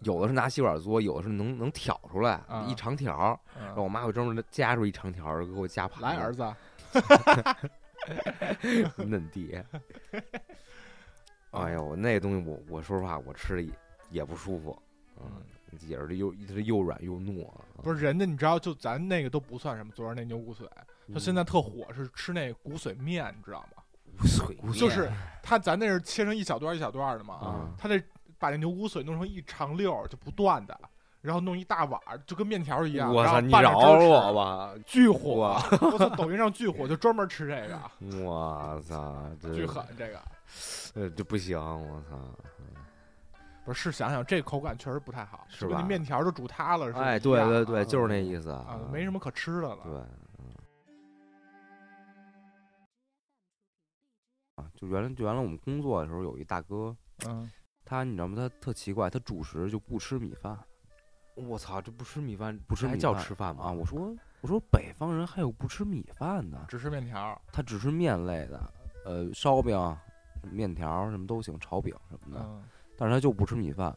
[0.00, 6.04] 有的是拿吸管嘬，有的是能能挑出来啊一长条儿，然后嗯，我妈会专门夹出一长条儿给我夹盘子。
[6.04, 6.54] 来儿子，
[9.06, 9.64] 嫩爹。
[11.50, 13.70] 哎呦，那东西我我说实话，我吃的也
[14.10, 14.76] 也不舒服，
[15.20, 15.42] 嗯，
[15.86, 17.48] 也是又它又软又糯。
[17.82, 19.92] 不是人家，你知道，就咱那个都不算什么。
[19.94, 20.64] 昨儿那牛骨髓，
[21.06, 23.82] 嗯他现在特火，是吃那骨髓面，你知道吗？
[24.24, 25.10] 水就是
[25.42, 28.00] 他咱那是切成一小段儿一小段儿的嘛，啊他这
[28.38, 30.80] 把那牛骨髓弄成一长溜儿，就不断的，
[31.24, 33.10] 然后弄一大碗儿，就跟面条儿一样。
[33.10, 34.34] 我操，你饶了我！
[34.34, 34.74] 吧！
[34.84, 35.58] 巨火！
[35.80, 37.80] 我操，抖音上巨火，就专门吃这个，
[38.22, 40.20] 我操，巨狠这个。
[40.94, 41.58] 呃，这不行！
[41.58, 42.18] 我操！
[43.64, 46.98] 不是，是想想这口感确实不太好，是吧那面条儿都煮塌了似的。
[47.00, 49.78] 哎，对对对，就是那意思啊，没什么可吃的了。
[49.82, 49.94] 对，
[54.56, 56.94] 啊，就原来就原来我们工作的时候有一大哥，
[57.26, 57.50] 嗯，
[57.82, 58.36] 他你知道吗？
[58.36, 60.58] 他特奇怪，他主食就不吃米饭，
[61.34, 63.64] 我操，这不吃米饭，不吃还叫吃饭吗？
[63.64, 63.72] 啊！
[63.72, 67.40] 我说我说北方人还有不吃米饭的，只吃面条。
[67.52, 68.72] 他只吃面类的，
[69.04, 69.76] 呃，烧饼、
[70.50, 72.62] 面条什么都行，炒饼什么的，嗯，
[72.96, 73.94] 但是他就不吃米饭。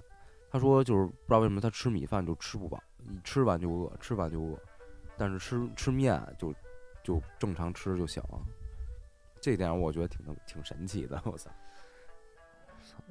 [0.50, 4.58] 他说就是不知道为什么他吃米饭就吃不饱，一吃完就饿，吃完就饿，
[5.18, 6.54] 但是吃吃面就
[7.04, 8.24] 就正常吃就行。
[9.40, 11.52] 这点我觉得挺挺神奇的，我操！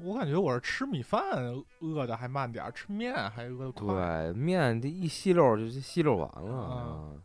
[0.02, 1.22] 我感觉我是吃米饭
[1.80, 3.86] 饿的还慢点儿，吃面还饿得快。
[3.86, 6.56] 对，面这一吸溜儿就吸溜儿完了。
[6.56, 7.22] 啊嗯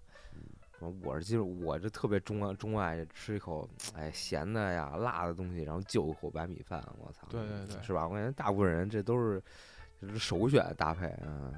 [0.80, 7.28] 我我是就是我这特别钟爱钟爱吃一口哎咸的呀辣的东西，然后就一口白米饭，我操！
[7.30, 8.08] 对对对是吧？
[8.08, 9.40] 我感觉大部分人这都是
[10.00, 11.54] 这是首选搭配啊。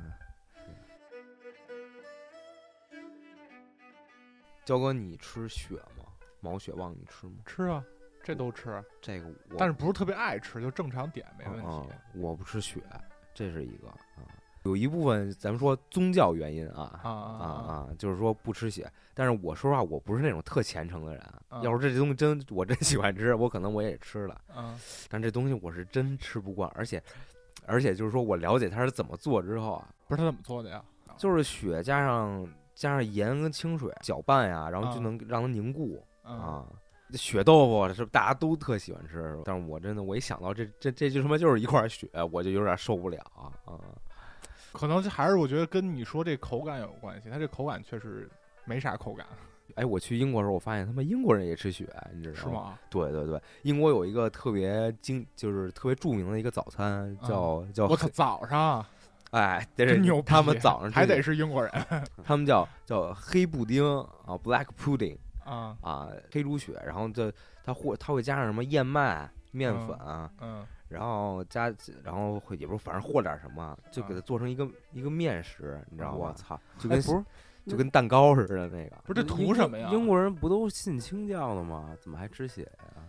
[4.65, 6.03] 焦哥，你吃血吗？
[6.41, 7.33] 毛血旺你吃吗？
[7.45, 7.81] 吃啊，
[8.23, 11.67] 这都吃，这个我但是不是特别爱吃，就正常点没问题。
[11.67, 12.81] 啊我不吃血，
[13.33, 14.23] 这是一个啊。
[14.63, 18.89] 有一部分咱们说宗教原因啊啊啊就是说不吃血。
[19.13, 21.21] 但是我说实话，我不是那种特虔诚的人。
[21.49, 24.39] 啊要是这东西真我真喜欢吃，我可能我也吃了。
[24.55, 27.03] 嗯但这东西我是真吃不惯，而且
[27.65, 30.81] 而且就是说我了解它是怎么做之后啊，不是他怎么做的呀？
[31.17, 36.65] 就是血加上加上盐跟清水搅拌呀，然后就啊能让它凝固嗯，啊。
[37.13, 39.39] 这血豆腐是不是大家都特喜欢吃？
[39.45, 43.53] 但是我真的我一想到这这这就他妈就是一块血，我就有点受不了啊！
[44.71, 48.27] 可能还是我觉得跟你说这口感有关系，它这口感确实
[48.65, 49.27] 没啥口感，
[49.75, 52.47] 哎，我去英国的时候，我发现他们英国人也吃血，你知道是？
[52.47, 52.79] 吗？
[52.89, 58.83] 对对对，英国有一个特别经，就是特别著名的一个早餐，叫、叫啊我操，早上
[59.29, 60.21] 哎，这是牛！
[60.21, 61.71] 他们早上还得是英国人
[62.23, 63.83] 他们叫叫黑布丁
[64.25, 67.31] 啊，black pudding 啊，啊，黑猪血，然后这
[67.63, 76.17] 它或它会加上什么燕麦、面嗯粉啊，嗯然后加然后会也不是反正和点什么，就给它做成一个一个面食，你知道吗？
[76.17, 77.25] 我操，就跟哎不是
[77.65, 78.95] 就跟蛋糕似的那个。
[79.05, 79.89] 不是这英图什么呀？
[79.91, 81.95] 英国人不都信清教的吗？
[81.99, 83.03] 怎么还吃血呀？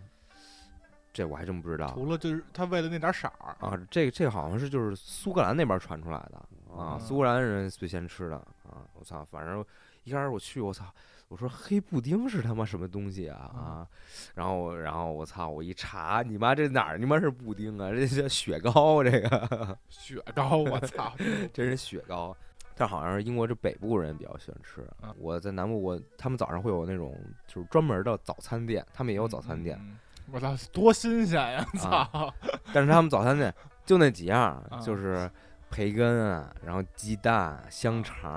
[1.13, 3.79] 这我还真不知道除了就是他为了那点色儿啊。
[3.89, 6.37] 这个这个好像是就是苏格兰那边传出来的
[6.75, 8.83] 啊，嗯苏格兰人最先吃的啊。
[8.93, 9.63] 我操，反正
[10.03, 10.85] 一开始我去，我操，
[11.27, 13.87] 我说黑布丁是他妈什么东西啊嗯啊！
[14.35, 17.91] 然后然后我操，我一查，你妈这哪儿你妈是布丁啊？
[17.91, 21.13] 这叫雪糕，这个 雪糕，我操！
[21.51, 22.35] 真是雪糕。
[22.77, 25.13] 但好像是英国这北部人比较喜欢吃嗯。
[25.17, 29.97] 我在南部，我他们早上会有那种就是专门的早餐店，他们也有早餐店，嗯，
[30.31, 31.65] 我操，多新鲜呀！
[31.81, 32.33] 啊操，
[32.73, 33.53] 但是他们早餐店
[33.85, 35.29] 就那几样啊，就是
[35.69, 38.31] 培根啊，然后鸡蛋、香肠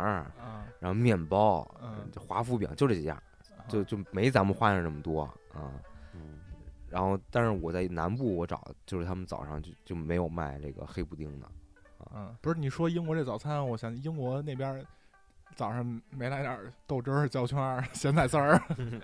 [0.81, 3.23] 然后面包，嗯华夫饼，就这几样，
[3.69, 5.73] 就就没咱们花样这么多啊。
[6.15, 6.39] 嗯，
[6.89, 11.47] 然后，但是我在南部，我找就是他们早上就就没有卖这个黑布丁的，
[12.15, 14.85] 嗯，不是你说英国这早餐，我想英国那边儿
[15.57, 18.57] 早上没来点儿豆汁儿、焦圈儿、 咸菜丝儿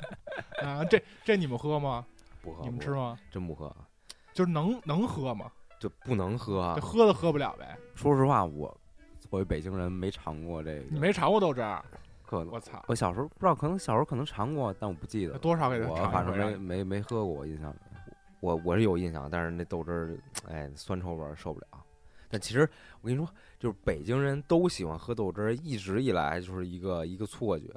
[0.63, 2.05] 啊，这这你们喝吗？
[2.43, 2.79] 不喝，你们？
[2.81, 3.19] 吃吗？
[3.31, 3.75] 真不喝，
[4.33, 5.51] 就是能能喝吗？
[5.85, 6.81] 就不能喝这。
[6.81, 7.77] 喝都喝不了呗。
[7.95, 8.75] 说实话，我
[9.21, 11.85] 作为北京人没尝过这个，你没尝过豆汁儿？
[12.25, 15.37] 可能我操，我小时候不知道，可能小时候可能尝过，但我不记得。
[15.37, 17.77] 多少给他我反正没没没喝过，我印象里。
[18.41, 20.19] 我我是有印象，但是那豆汁儿，
[20.49, 21.67] 哎，酸臭味受不了。
[22.31, 22.69] 但其实
[23.03, 27.69] 我跟你说，就是北京人都喜欢喝豆汁儿，一直以来就是一个一个错觉，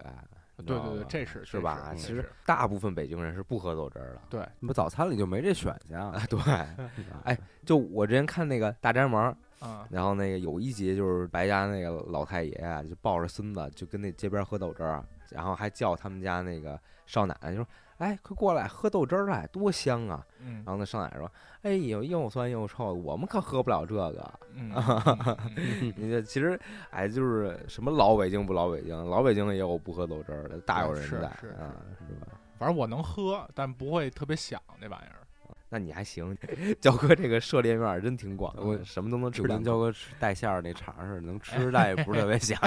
[0.65, 1.93] 对对对，这是是吧？
[1.95, 4.21] 其实大部分北京人是不喝豆汁儿的。
[4.29, 6.11] 对，你不早餐里就没这选项。
[6.11, 6.39] 啊， 对，
[7.23, 9.19] 哎，就我之前看那个《大宅门》，
[9.61, 21.31] 嗯，然后那个有一集就是白家那个老太爷啊，就抱着孙子，就跟那街边喝豆汁儿，然后还叫他们家那个少奶奶，就说：“哎，快过来喝豆汁儿来，多香啊！”嗯然后那少奶奶说
[21.63, 24.33] ：“哎呦，又酸又臭，我们可喝不了这个。
[24.53, 26.59] 嗯嗯，嗯 你这其实，
[26.91, 31.07] 哎，就是什么老北京不老北京，老北京也有不喝豆汁儿的，大有人在
[31.41, 32.27] 是啊，是吧？
[32.57, 35.26] 反正我能喝，但不会特别想那玩意儿。
[35.69, 36.35] 那你还行，
[36.79, 39.47] 焦哥这个涉猎面儿真挺广的，我什么都能吃就。
[39.47, 42.57] 跟焦哥吃带馅儿那肠似的，能吃 但也不是特别想。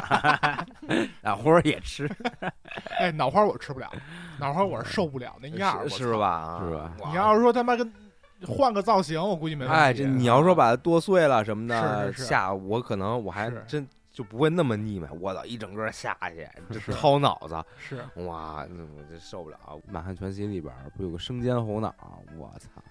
[1.23, 2.09] 脑花儿也吃，
[2.99, 3.91] 哎，脑花我吃不了，
[4.39, 6.29] 脑花我是受不了那样儿，是是吧？
[6.29, 7.91] 啊是吧你要是说他妈跟
[8.47, 9.79] 换个造型，我估计没问题。
[9.81, 15.11] 哎，这你要说把它剁碎了什么的下，我可能我还真就不会那么腻歪。
[15.13, 19.59] 我操，一整个下去，这掏脑子，是哇，那我这受不了。
[19.91, 21.95] 《满汉全席》里边儿不有个生煎猴脑？
[22.37, 22.83] 我操，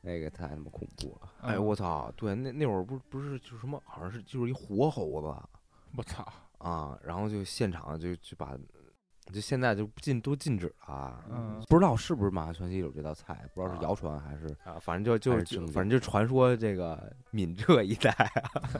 [0.00, 1.30] 那个太他妈恐怖了。
[1.42, 5.34] 哎，嗯我操，对，那那会儿不是不是就什么，好像是就是一活猴子
[5.96, 6.26] 我操，
[6.58, 8.56] 啊，然后就现场就就把，
[9.32, 11.24] 就现在就禁都禁止了。
[11.30, 15.32] 嗯不知道是不是《马汉全席》有这道菜，不知道啊是谣传还是啊，反正就就
[15.68, 18.14] 反正就传说这个闽浙一带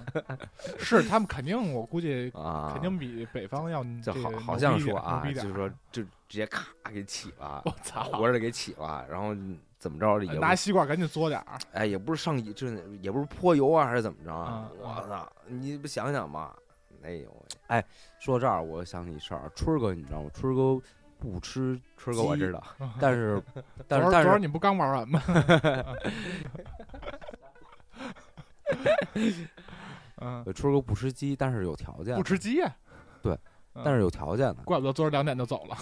[0.79, 9.35] 是他们肯定，我估计啊，肯定比北方要就好好像说啊，就是说就直接咔给起了我，操，活着给起了，然后
[9.79, 11.59] 怎么着也拿不吸管赶紧嘬点儿。
[11.73, 14.33] 哎也不是上就是也不是泼油啊还是怎么着
[14.79, 16.55] 我操，你不想想吧？
[17.05, 17.85] 哎呦喂，
[18.19, 20.31] 说到这儿，我想起一事儿，春儿哥你知道吗？
[20.35, 20.81] 春儿哥
[21.19, 22.63] 不吃春哥我知道，
[23.01, 23.43] 但是
[23.87, 25.23] 但是但是你不刚玩完吗？
[30.17, 32.75] 嗯，呃春儿哥不吃鸡，但是有条件不，吃鸡呀？
[33.23, 33.33] 对
[33.75, 34.63] 嗯，但是有条件的。
[34.65, 35.77] 怪不得昨儿两点就走了。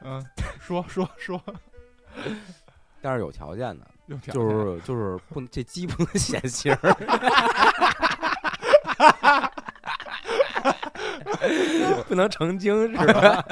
[0.00, 0.24] 嗯，
[0.60, 1.40] 说说说，
[3.00, 3.86] 但是有条件的，
[4.32, 6.94] 就是就是不能这鸡不能显形儿，
[12.08, 13.44] 不能成精是吧？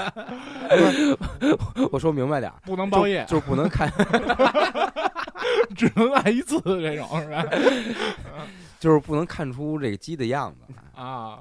[1.93, 3.91] 我说明白点儿，不能包夜，就是不能看，
[5.77, 7.45] 只能来一次这种是吧？
[8.79, 10.61] 就是不能看出这个鸡的样子，
[10.95, 11.39] 啊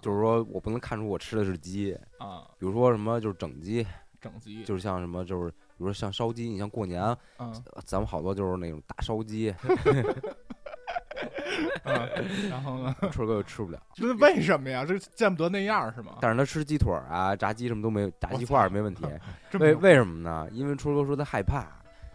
[0.00, 3.86] 就是说我不能看出我吃的是鸡，啊，比如说什么就是整鸡，
[4.24, 7.02] 整鸡就是像什么就是比如说像烧鸡，你像过年，
[7.38, 9.54] 嗯呃咱们好多就是那种大烧鸡
[11.84, 12.08] 嗯，
[12.50, 12.94] 然后呢？
[13.12, 13.80] 春哥又吃不了。
[13.94, 14.84] 这为什么呀？
[14.84, 16.16] 这见不得那样是吗？
[16.20, 19.04] 但是他吃鸡腿儿啊、炸鸡什么都没，炸鸡块儿没问题。
[19.50, 20.48] 这么为为什么呢？
[20.52, 21.66] 因为春哥说他害怕，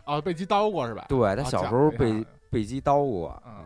[0.06, 1.06] 哦，被鸡叨过是吧？
[1.08, 3.42] 对他哦小时候被被鸡叨过。
[3.46, 3.66] 嗯啊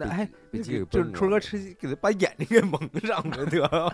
[0.00, 3.90] 那哎，被鸡给就是春哥吃鸡，给他把眼睛给蒙上就得了。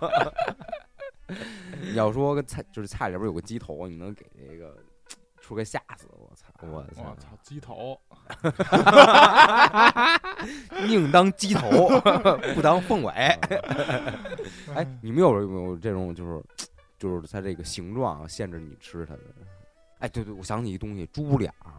[1.80, 4.76] 你 要说跟菜就是菜里边有个鸡头，你能给这个
[5.40, 6.46] 出个吓死我操！
[6.60, 7.98] 我我操，鸡头！
[10.86, 11.88] 宁当鸡头，
[12.54, 13.10] 不当凤尾。
[13.16, 13.38] 哎
[14.74, 16.42] 哎，你们有没有这种就是
[16.98, 19.20] 就是它这个形状限制你吃它的？
[20.00, 21.72] 哎，对对，我想起一东西，猪脸儿，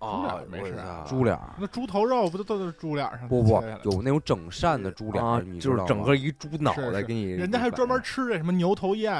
[0.00, 1.54] 猪脸儿没事啊猪脸儿。
[1.58, 9.14] 那猪头肉不都都是猪脸上不不有那种整扇的猪脸就是整个一猪脑是是袋给你，人家还专门吃这什么牛头宴、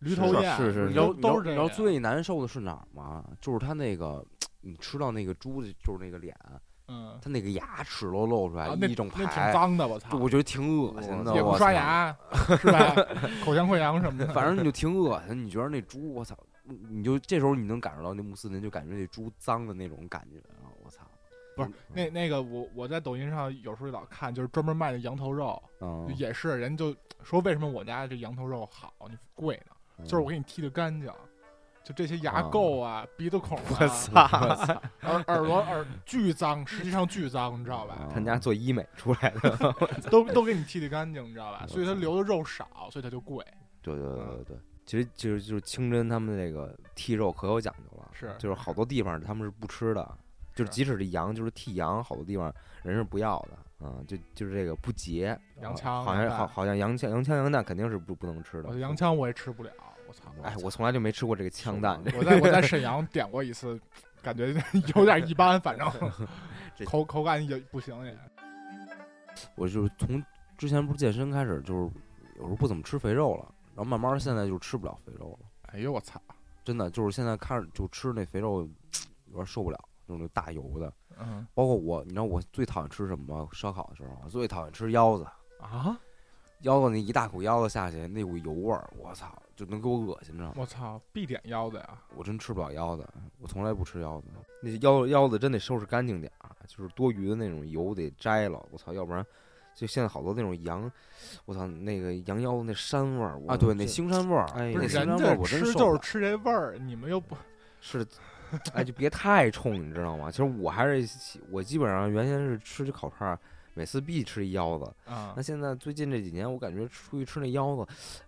[0.00, 1.68] 驴头宴，是是你知道都都是这样。
[1.68, 3.24] 最难受的是哪儿吗？
[3.40, 4.24] 就是他那个，
[4.60, 6.36] 你吃到那个猪的，就是那个脸，
[6.88, 10.16] 嗯，它那个牙齿都露出来一整那挺排，脏的，我操！
[10.18, 11.34] 我觉得挺恶心的。
[11.34, 12.14] 也不刷，牙，
[12.60, 12.94] 是吧？
[13.44, 15.44] 口腔溃疡什么的，反正你就挺恶心。
[15.44, 16.36] 你觉得那猪，我操，
[16.68, 20.68] 你你就这时候你能感受到那穆斯林就感觉那猪脏的那种感觉啊！
[20.84, 21.04] 我操，
[21.56, 29.72] 不是那那个我我在抖音上有时候老看，就是专门卖的羊头肉，嗯，也是人就说为什么我家这羊头肉好，你贵呢？
[29.98, 31.10] 嗯就是我给你剃的干净，
[31.82, 37.96] 就这些牙垢啊、鼻子孔我啊、操， 耳耳朵耳巨脏，实际上巨脏，你知道吧？
[38.02, 39.74] 嗯他家做医美出来的。
[40.08, 41.66] 都都给你剃的干净，你知道吧？
[41.66, 43.44] 所以它留的肉少，所以它就贵。
[43.82, 44.56] 对对对嗯对对，
[44.88, 50.16] 其实就是就是清真他们那个剔肉可有讲究了，是就是好多地方他们是不吃的，
[50.54, 52.50] 就是是即使这羊就是剔羊，好多地方
[52.82, 59.70] 人是不要的，嗯，就就是这个不洁，羊腔好像好好像羊腔羊腔羊蛋肯定是不不能吃的羊腔我也吃不了，
[60.08, 60.32] 我操！
[60.42, 63.78] 哎，我从来就没吃过这个枪蛋，我在我在沈阳点过一次，
[64.22, 64.54] 感觉
[64.96, 65.86] 有点一般，反正
[66.74, 68.16] 这口口感也不行也。
[69.54, 70.24] 我就是从
[70.56, 71.80] 之前不是健身开始，就是
[72.38, 75.46] 有时候不怎么吃肥肉了，然后慢慢现在就吃不了肥肉了。
[75.68, 76.20] 哎呦我操！
[76.64, 78.68] 真的就是现在看着就吃那肥肉，
[79.26, 80.92] 有点受不了，那种大油的。
[81.20, 83.48] 嗯包括我，你知道我最讨厌吃什么吗？
[83.52, 85.24] 烧烤的时候，我最讨厌吃腰子。
[85.60, 85.96] 啊！
[86.62, 90.52] 腰子那一大口腰子下去，那股油味儿，我操，就能给我恶心着。
[90.56, 92.02] 我操，必点腰子呀！
[92.16, 94.26] 我真吃不了腰子，我从来不吃腰子。
[94.60, 99.24] 那腰腰子真得收拾干净点儿，就是多余的那种油得摘了，我操，要不然
[99.78, 100.90] 就现在好多那种羊，
[101.44, 105.72] 我操，那个羊腰子那膻味儿啊，对，那腥膻味儿，哎那腥膻味儿我真吃。
[105.72, 107.36] 就是吃这味儿，你们又不
[107.80, 108.04] 是，
[108.72, 110.32] 哎，就别太冲，你知道吗？
[110.32, 113.38] 其实我还是喜我基本上原先是吃这烤串儿，
[113.74, 114.84] 每次必吃一腰子。
[115.06, 115.40] 啊那？
[115.40, 117.86] 现在最近这几年，我感觉出去吃那腰子，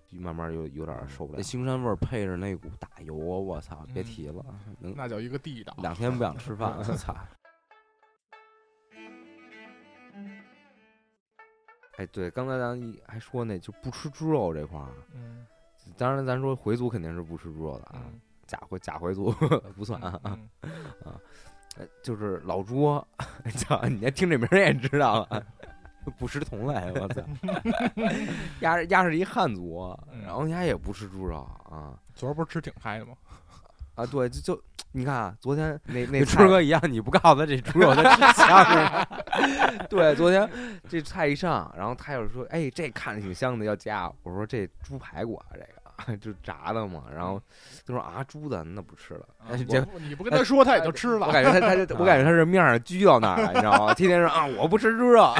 [0.08, 1.42] 就慢慢有有点儿受不了那。
[1.42, 4.44] 腥膻味儿配着那股大油啊，我操，别嗯提了，
[4.78, 5.74] 能那叫一个地道。
[5.78, 7.12] 两天不想吃饭，我操。
[12.00, 15.44] 哎，对，刚才咱一还说那就不吃猪肉这块儿，嗯
[15.98, 19.30] 当然咱说回族肯定是不吃猪肉的啊，嗯假回假回族
[19.76, 20.18] 不算啊。
[20.24, 20.48] 嗯
[21.78, 23.02] 哎，就是老朱，
[23.58, 25.46] 操，你连听这名儿也知道了，
[26.18, 27.20] 不吃同类，我操，
[28.60, 31.36] 丫是丫是一汉族，嗯然后丫也不吃猪肉
[31.70, 33.12] 啊昨儿不是吃挺嗨的吗？
[33.94, 39.06] 啊，对，就就你看啊，昨天那那春哥一样，你不告诉他这猪肉他吃香
[39.90, 40.48] 对，昨天
[40.88, 47.40] 这菜一上，然后他又说，哎，这看着挺香的，要加，我说这猪排骨啊，这个 就炸的嘛，然后
[47.86, 49.54] 他说啊，猪的那不吃了，啊
[49.98, 51.26] 你不跟他说，他也就吃了。
[51.28, 53.92] 我感觉他他就我感觉他是面儿拘到那儿了，你知道吗？
[53.94, 55.32] 天天说啊，我不吃猪肉。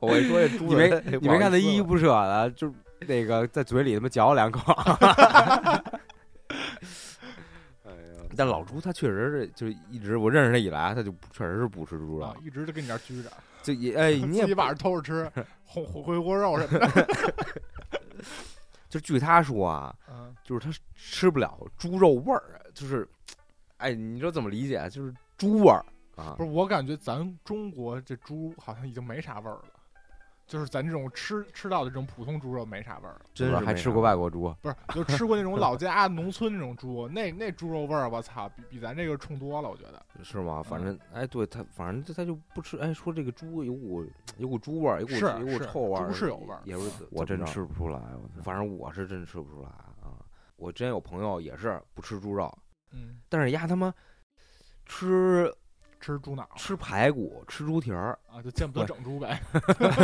[0.00, 2.72] 我一说这猪你没，你没看他依依不舍的，就
[3.06, 4.74] 那个在嘴里他妈嚼了两口。
[8.36, 15.30] 但老朱他确实是就一直我认识他以来，他就不确实是不吃猪肉，，啊一直都跟你这儿拘着，就也哎 你也不自己晚上偷着吃
[15.64, 17.08] 红红回锅肉什么的。
[18.88, 23.06] 就据他说啊，嗯就是他吃不了猪肉味儿，就是
[23.78, 24.88] 哎你说怎么理解？
[24.90, 29.64] 就是猪味儿啊不，是，我感觉咱中国这猪好像已经没啥味儿了，
[30.46, 33.20] 就是咱这种吃吃到的这种普通猪肉没啥味儿。
[33.34, 34.54] 真是还吃过外国猪？
[34.62, 40.02] 不是，就吃过那种 老家农村那种猪，那那猪肉味儿，我操，比比咱这个冲多了，我觉得。
[40.22, 40.62] 是吗？
[40.62, 42.78] 反嗯正哎，对他，反正他他就不吃。
[42.78, 44.06] 哎，说这个猪有股
[44.38, 48.00] 有股猪味儿，有股是有股臭味儿，猪是有味儿也是我真吃不出来，
[48.42, 50.14] 反正我是真吃不出来啊。
[50.56, 52.50] 我之前有朋友也是不吃猪肉，
[52.92, 53.92] 嗯，但是丫他妈
[54.86, 55.52] 吃
[56.00, 58.18] 吃猪脑吃排骨，吃猪蹄儿。
[58.30, 59.40] 啊，就见不得整猪呗。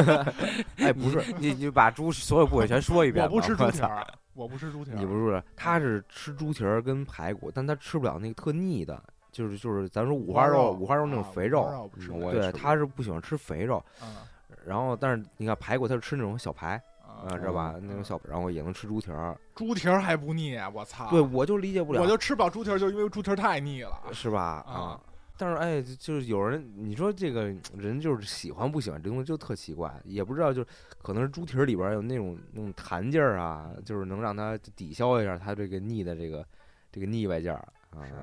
[0.78, 3.32] 哎，不是，你你把猪所有部位全说一遍吧。
[3.32, 4.94] 我不吃猪蹄儿，我不吃猪蹄儿。
[4.96, 11.90] 你不是，他是吃猪蹄儿跟排骨，但他吃不了那个特腻的，就是就是咱说五花肉五花肉那种啊肥肉
[12.30, 13.76] 对，他是不喜欢吃肥肉。
[14.00, 14.28] 啊
[14.64, 17.74] 然后，但是你看排骨，他是吃那种小排，啊啊，知道吧？
[17.80, 19.36] 那种小，然后也能吃猪蹄儿。
[19.56, 21.08] 猪蹄儿还不腻，我操！
[21.10, 23.98] 对，我就理解不了，我就吃不了猪蹄儿，就是因为猪蹄儿太腻了。
[24.12, 24.64] 是吧？
[24.68, 25.00] 啊啊。
[25.42, 30.68] 但是哎，就就是有人，你说这个人就是喜欢不喜欢这东西就特奇怪，也不知道，就是
[31.02, 36.46] 可能是猪蹄儿里边有那种那种弹劲儿啊，就是能让它抵消一下它这个腻的这个
[36.92, 37.58] 这个腻歪劲儿
[37.90, 38.14] 啊是。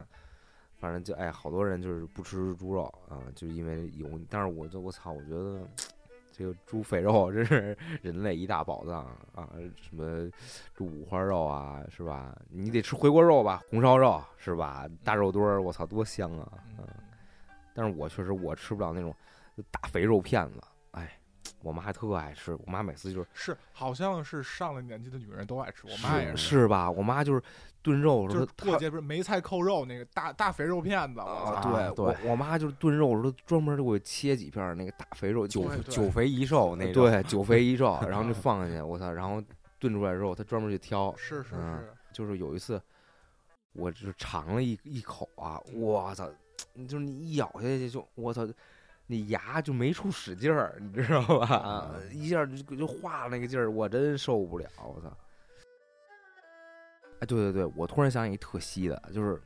[0.78, 4.08] 反正就哎，好多人就是不吃猪肉啊，就因为有。
[4.30, 5.60] 但是我就我操，我觉得
[6.32, 9.04] 这个猪肥肉真是人类一大宝藏
[9.36, 9.50] 啊！
[9.76, 10.32] 什么
[10.74, 12.34] 这五花肉啊，是吧？
[12.50, 14.90] 你得吃回锅肉吧，红烧肉是吧？
[15.04, 16.50] 大肉墩儿，我操，多香啊！
[16.78, 16.88] 嗯，
[17.80, 19.16] 但是我确实我吃不了那种
[19.72, 20.62] 大肥肉片子，
[20.92, 21.18] 哎，
[21.62, 26.92] 我妈还特爱吃，我妈每次就是是，好像是上了年纪的女人都爱吃，我妈也是吧？
[26.92, 27.42] 我妈就是
[27.82, 31.72] 炖肉时候，就是过节不是梅菜扣肉那个大大肥肉片子，我啊，操！
[31.72, 37.06] 对，对我我妈就是炖肉时候专门就给我切几片儿那个大肥肉，久对对久肥一瘦那种。
[37.06, 39.42] 对，九肥一瘦， 然后就放下去，我操，然后
[39.80, 42.82] 炖出来之后，她专门去挑，是是嗯是，就是有一次，
[43.72, 46.30] 我就尝了一一口啊，我操，
[46.88, 48.48] 就是你一咬下去就我操，
[49.08, 51.56] 那牙就没处使劲儿，你知道吧？
[51.56, 55.18] 啊一下就就化了那个劲儿，我真受不了，我操！
[57.20, 59.42] 哎，对对对，我突然想起一特稀的，就是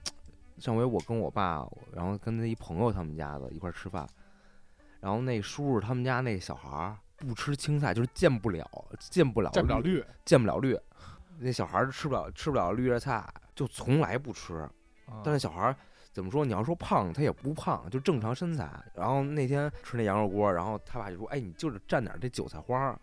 [0.59, 4.07] 上回我跟我爸，然后跟他一朋友他们家的一块儿吃饭，
[4.99, 10.77] 然后那叔叔他们家那小孩儿不吃青菜，就是见不了见不了绿见不了绿，见不了绿，
[11.39, 14.55] 那小孩儿吃不了吃不了绿叶菜，就从来不吃。
[15.05, 15.75] 啊但是小孩儿
[16.13, 16.45] 怎么说？
[16.45, 18.69] 你要说胖，他也不胖，就正常身材。
[18.93, 22.97] 然后那天吃那羊肉锅，然后他爸就说：“哎，你就是蘸点这韭菜花。”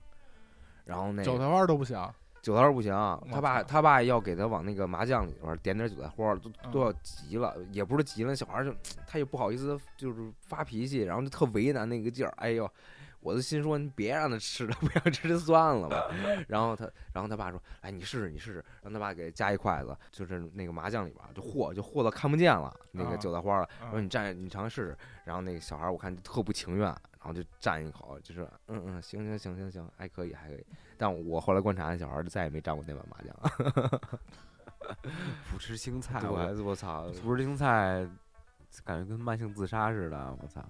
[0.87, 1.97] 然后那韭菜花都不行，
[2.41, 2.93] 韭菜花不行，
[3.31, 8.73] 他爸他爸要给他往那个麻酱里边点点韭菜花，都嗯都要急了，也不是急了，小孩就
[9.07, 12.33] 他也不好意思，就是发脾气，然后就特为难那个劲儿。
[12.37, 12.71] 哎呦，
[13.21, 16.11] 我的心说你别让他吃了， 不要吃就算了吧。
[16.49, 23.69] 然后他，然后他爸说：“哎，你试试，你试试。”让他爸给夹一筷子，就是那个麻酱里边儿就和就和到看不见了那个啊韭菜花儿了。
[23.83, 24.97] 啊说你蘸，你尝试试。
[25.25, 30.67] 然后那个小孩儿我看就特不情愿，然后就蘸一口，就是嗯嗯，行行行行行，还可以还可以。
[30.97, 34.11] 但我后来观察，那小孩儿就再也没蘸过那碗麻酱。
[35.53, 37.07] 不吃青菜，对，我我操！
[37.23, 38.09] 不吃青菜，
[38.83, 40.37] 感觉跟慢性自杀似的。
[40.43, 40.65] 我操！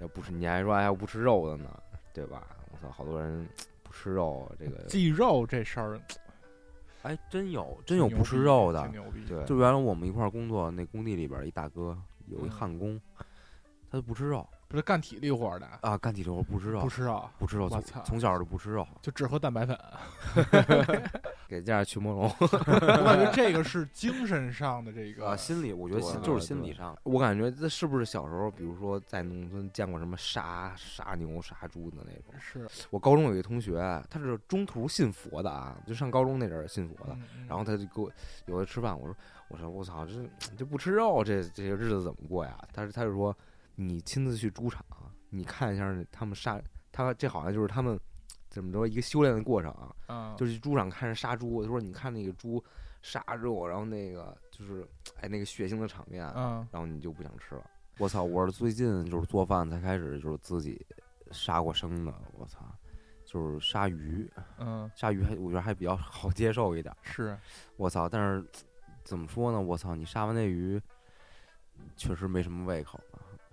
[0.00, 1.82] 要不吃，你还说还有不吃肉的呢，
[2.12, 2.46] 对吧？
[2.72, 3.46] 我操，好多人
[3.82, 6.00] 不吃肉，这个忌肉这事儿
[7.02, 8.86] 哎，真有真有不吃肉的。
[9.26, 11.96] 对，就原来我们一块儿工作，那工地里边儿一大哥
[12.26, 13.00] 有一嗯焊工，
[13.90, 18.86] 他就不吃肉不是干体力活的，啊，干体力活不吃肉不，吃肉，不吃肉，从我操从小就不吃肉。
[19.02, 19.76] 就只喝蛋白粉。
[21.48, 22.22] 给家驱魔龙。
[22.40, 26.96] 我感觉这个是精神上的这个啊，心理，我觉得心就是心理上。
[27.02, 32.32] 我感觉这是不是小时候，比如说在农村见过什么杀杀牛、杀猪的那种？
[32.38, 37.18] 是，我高中有一个同学，他是中途信佛的啊，就上高中那阵儿信佛的，
[37.48, 38.08] 然后他就给我
[38.46, 39.16] 有的吃饭，我说
[39.48, 40.12] 我说我操，这
[40.56, 42.56] 这不吃肉，这这些日子怎么过呀？
[42.72, 43.36] 他是他就说
[43.80, 44.84] 你亲自去猪场，
[45.30, 46.60] 你看一下他们杀
[46.92, 47.98] 他，这好像就是他们
[48.48, 52.62] 怎么着一个修炼的过程啊，嗯，就是去猪场看着杀猪，他说你看那个猪
[53.02, 54.86] 杀肉，然后那个就是
[55.20, 57.64] 哎那个血腥的场面，嗯然后你就不想吃了。
[57.98, 58.22] 我操！
[58.22, 60.86] 我是最近就是做饭才开始就是自己
[61.30, 62.14] 杀过生的。
[62.32, 62.58] 我操！
[63.24, 66.94] 就是杀鱼，嗯杀鱼还我觉得还比较好接受一点。
[67.02, 67.38] 是，
[67.76, 68.08] 我操！
[68.08, 68.44] 但是
[69.04, 69.60] 怎么说呢？
[69.60, 69.94] 我操！
[69.94, 70.80] 你杀完那鱼，
[71.96, 73.09] 确实没什么胃口了。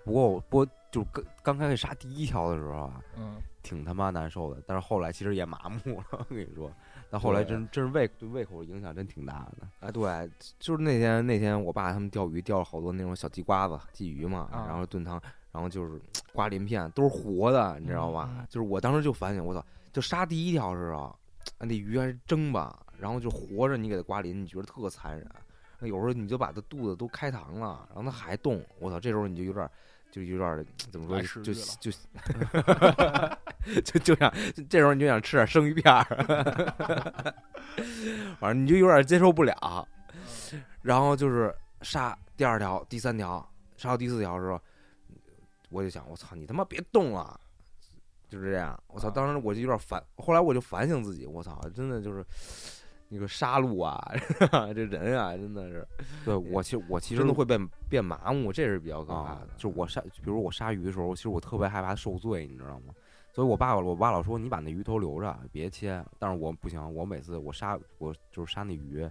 [0.08, 4.62] 不过我不过就刚刚开始杀第一条的时候啊，嗯挺他妈难受的。
[4.66, 6.72] 但是后来其实也麻木了， 我跟你说。
[7.10, 9.68] 但后来真真是胃对胃口影响真挺大的。
[9.82, 10.30] 哎，对，
[10.60, 16.02] 就是那天那天我爸他们钓鱼钓了好多那种小鸡瓜子、鲫鱼嘛，啊然后炖汤，然后就是
[16.34, 18.46] 瓜鳞片都是活的，你知道吧？
[18.50, 21.04] 就是我当时就反省，我操，就杀第一条时候，
[21.58, 25.30] 啊那鱼还是蒸吧，然后就活着，你给它刮鳞，你觉得特残忍。
[25.80, 29.72] 那有时候你就把它肚子都开膛了，然后它还动，我操，这时候你就有点儿
[30.12, 31.92] 就有点儿怎么说就就就
[33.82, 34.34] 就就想
[34.70, 36.04] 这时候你就想吃点生鱼片儿，
[38.40, 39.88] 反正你就有点接受不了。
[40.82, 43.46] 然后就是杀第二条、第三条，
[43.76, 44.60] 杀到第四条的时候，
[45.70, 47.40] 我就想，我操，你他妈别动了，
[48.30, 48.82] 就是这样。
[48.88, 52.26] 我操，啊当时我就有点反，后来我就反省自己，我操，真的就是
[53.10, 54.16] 那个杀戮啊，
[54.74, 55.88] 这人啊，真的是
[56.26, 62.94] 对我其实我其实真的会变变麻木，这是比较可怕啊的。，就我杀，比如我杀鱼的时候，其实我特别害怕受罪，你知道吗？
[63.32, 66.04] 所以我爸我爸老说你把那鱼头留着，别切。
[66.20, 69.08] 但是我不行，我每次我杀我就是杀那鱼，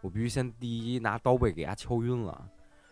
[0.00, 2.46] 我必须先第一拿刀背给它敲晕了，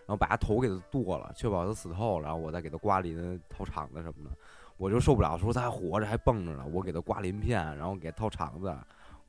[0.07, 4.31] 然后把它头给它剁了，确保它死透，然后我再给它刮鳞、掏肠子什么的。
[4.77, 8.75] 我就受不了，说它还活着还蹦着呢，我给它刮鳞片，然后给它掏肠子。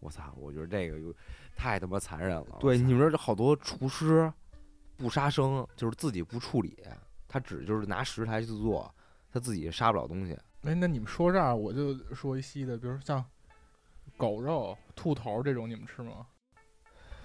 [0.02, 0.34] 我操！
[0.36, 1.16] 我觉得这个有
[1.56, 2.58] 太他妈残忍了。
[2.60, 4.32] 对，你们这好多厨师
[4.98, 6.78] 不杀生，就是自己不处理，
[7.28, 8.94] 他只就是拿食材去做，
[9.32, 10.38] 他自己杀不了东西。
[10.64, 13.24] 哎，那你们说这儿，我就说一细的，比如像
[14.18, 16.28] 狗肉、兔头这种，你们吃吗？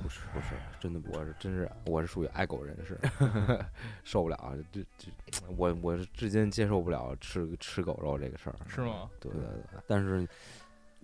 [0.03, 1.19] 不是不是，真的不是。
[1.19, 3.01] 我是真是我是属于爱狗人士，
[4.05, 5.09] 受不了，这这
[5.57, 8.57] 我我是至今接受不了吃吃狗肉这个事儿。
[8.69, 9.09] 是吗？
[9.19, 10.29] 对对对，但是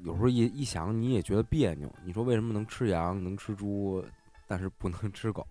[0.05, 1.93] 有时候一一想，你也觉得别扭。
[2.05, 4.05] 你说为什么能吃羊，能吃猪，
[4.47, 5.45] 但是不能吃狗？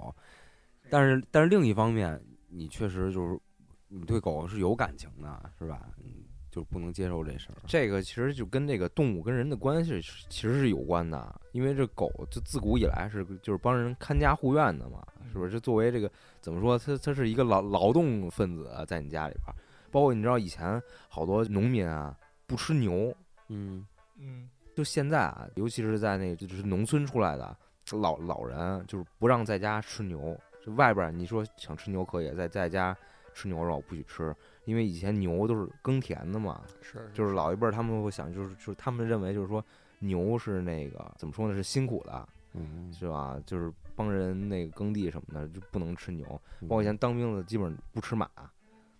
[0.90, 3.40] 但是但是另一方面，你确实就是
[3.88, 5.88] 你对狗是有感情的，是吧？
[6.04, 7.56] 嗯，就不能接受这事儿。
[7.66, 15.52] 这个其实就跟这个动物跟人的关系其实是有关的，因为这狗就自古以来是就是帮人看家护院的嘛，是不是？
[15.52, 19.56] 这作为这个怎么说，它它是一个劳劳动分子啊在你家里边儿，
[19.92, 22.14] 包括你知道以前好多农民啊
[22.46, 23.16] 不吃牛，
[23.48, 23.86] 嗯
[24.22, 27.58] 嗯，就现在啊，尤其是在那个就是农村出来的
[27.92, 30.40] 老老人，就是不让在家吃牛。
[30.64, 32.96] 就外边儿你说想吃牛可以，在在家
[33.34, 39.66] 吃牛肉不许吃，因为以前牛都是耕田的嘛，是就是老一辈儿他们会想，就是就是他们认为就是说
[39.98, 43.42] 牛是那个怎么说呢，是辛苦的，嗯，是吧？
[43.44, 46.28] 就是帮人那个耕地什么的，就不能吃牛。
[46.62, 48.30] 嗯包括以前当兵的，基本上不吃马，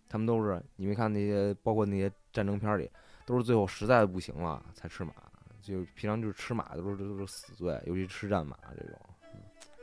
[0.10, 2.90] 他们都是你没看那些，包括那些战争片儿里，
[3.32, 5.14] 都是最后实在不行了才吃马。
[5.62, 9.00] 就平常就是吃马的都是都是死罪，尤其吃战马这种。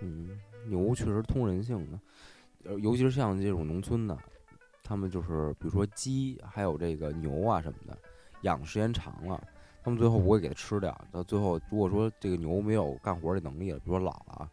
[0.01, 4.19] 嗯，牛确实通人性的，尤其是像这种农村的，
[4.83, 7.97] 他们就是比如说鸡，还有这个牛啊什么的，
[8.43, 9.43] 养的时间长了，
[9.83, 10.97] 他们最后不会给它吃掉。
[11.11, 14.51] 到最后，如果说这个牛没有干活的能力了，比如说老了，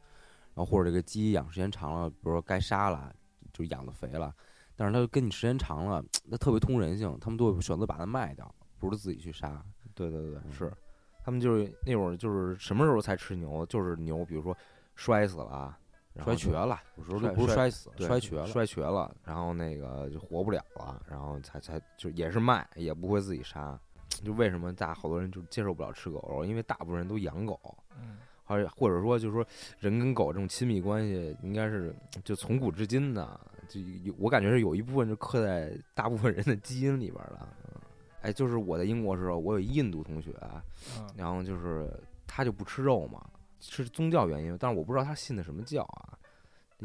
[0.54, 3.14] 然后或者这个鸡养时间长了，比如说该杀了，
[3.52, 4.34] 就养的肥了，
[4.76, 8.54] 但是它跟你时间长了， 它特别通人性，他们都会选择把它卖掉，
[8.86, 9.64] 不是自己去杀。
[9.94, 10.72] 对对对，嗯是，
[11.24, 13.66] 他们就是那会儿就是什么时候才吃牛？
[13.66, 14.56] 就是牛，比如说
[14.96, 15.78] 摔死了，
[16.14, 18.48] 然后摔瘸了，有时候摔都不是摔摔死，对摔瘸了。
[18.48, 23.80] 摔瘸了，然后那个就活不了了，然后才才就也是卖，也不会自己杀。
[24.24, 26.46] 就为什么大好多人就接受不了吃狗肉？
[26.46, 27.60] 因为大部分人都养狗，
[28.00, 29.46] 嗯，而且或者说就是说
[29.80, 37.48] 人跟狗这种亲密关系，应该是就从古至今的，就有我感觉是有一部分是刻在大部分人的基因里边的。
[38.26, 40.34] 嗯哎，就是我在英国时候，我有一印度同学，
[40.98, 41.90] 嗯然后就是
[42.26, 43.24] 他就不吃肉嘛，
[43.60, 46.18] 是宗教原因，但是我不知道他信的什么教啊。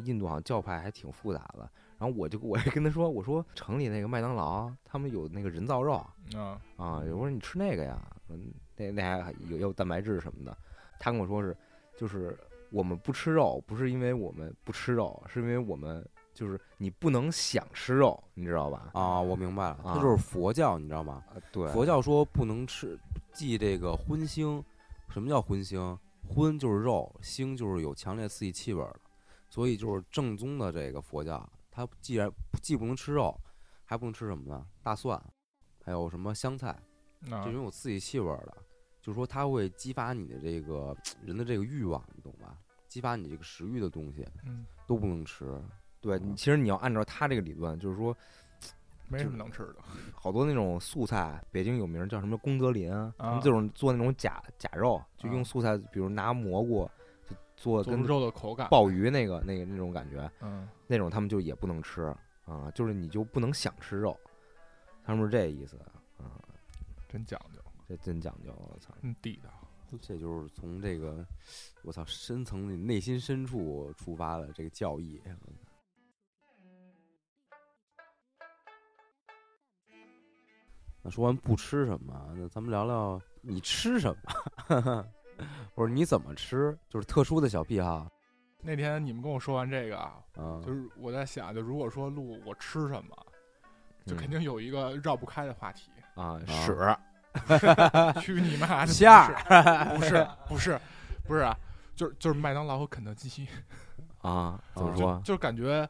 [0.05, 1.69] 印度好像教派还挺复杂的。
[1.99, 5.95] 然后我就我也跟他说，我说城里那个麦当劳他们有那个人造肉
[6.35, 10.57] 啊，啊，我说你吃那个呀，嗯，那那还有有蛋白质什么的。
[10.99, 11.55] 他跟我说是，
[11.97, 12.39] 就是
[12.71, 18.91] 我们不吃肉，不是因为我们不吃肉，是因为我们就是你不能想吃肉，你知道吧？
[18.95, 21.23] 啊，我明白了，啊它就是佛教，你知道吗？
[21.29, 22.99] 啊，对，佛教说不能吃
[23.33, 24.63] 忌这个荤腥。
[25.09, 25.99] 什么叫荤腥？
[26.29, 29.01] 荤就是肉，腥就是有强烈刺激气味儿的。
[29.49, 32.31] 所以就是正宗的这个佛教，它既然
[32.63, 33.37] 既不能吃肉，
[33.85, 34.65] 还不能吃什么呢？
[34.83, 35.21] 大蒜，
[35.85, 36.69] 还有什么香菜，
[37.29, 38.57] 啊这种有刺激气味儿的，
[39.03, 42.57] 就是说它会激发你的这个 人的这个欲望，你懂吧？
[42.87, 45.61] 激发你这个食欲的东西嗯，都不能吃。
[46.01, 48.17] 对，你其实你要按照他这个理论，就是说
[49.09, 49.77] 没什么能吃的。
[50.15, 56.89] 好多那种素菜，北京有名叫什么功德林，他啊们这种做那种假假肉，就啊用素菜，比如拿蘑菇
[57.29, 58.69] 就做跟肉的口感。
[58.71, 62.03] 鲍鱼那个那个那种感觉，嗯，那种他们就也不能吃
[62.47, 64.19] 啊，就是你就不能想吃肉，
[65.05, 65.77] 他们是这意思
[66.19, 66.41] 啊，
[67.09, 68.95] 真讲究，这真讲究，我操！
[69.03, 69.51] 真地道。
[70.01, 71.27] 这就是从这个
[71.83, 75.21] 我操深层的内心深处出发的这个教义。
[81.03, 84.15] 那说完不吃什么，那咱们聊聊你吃什
[84.69, 85.07] 么，
[85.75, 88.07] 或者你怎么吃，就是特殊的小癖好。
[88.63, 93.17] 那天你们跟我说完这个啊，啊，就是我在想，就如果说录我吃什么，
[94.05, 95.91] 就嗯肯定有一个绕不开的话题。
[96.15, 98.89] 啊，啊屎 去你妈的！
[98.93, 100.79] 馅儿不是不是
[101.25, 101.57] 不是啊，
[101.95, 103.47] 就是就是麦当劳和肯德基，
[104.21, 105.23] 啊，怎么啊说？
[105.25, 105.89] 就是感觉。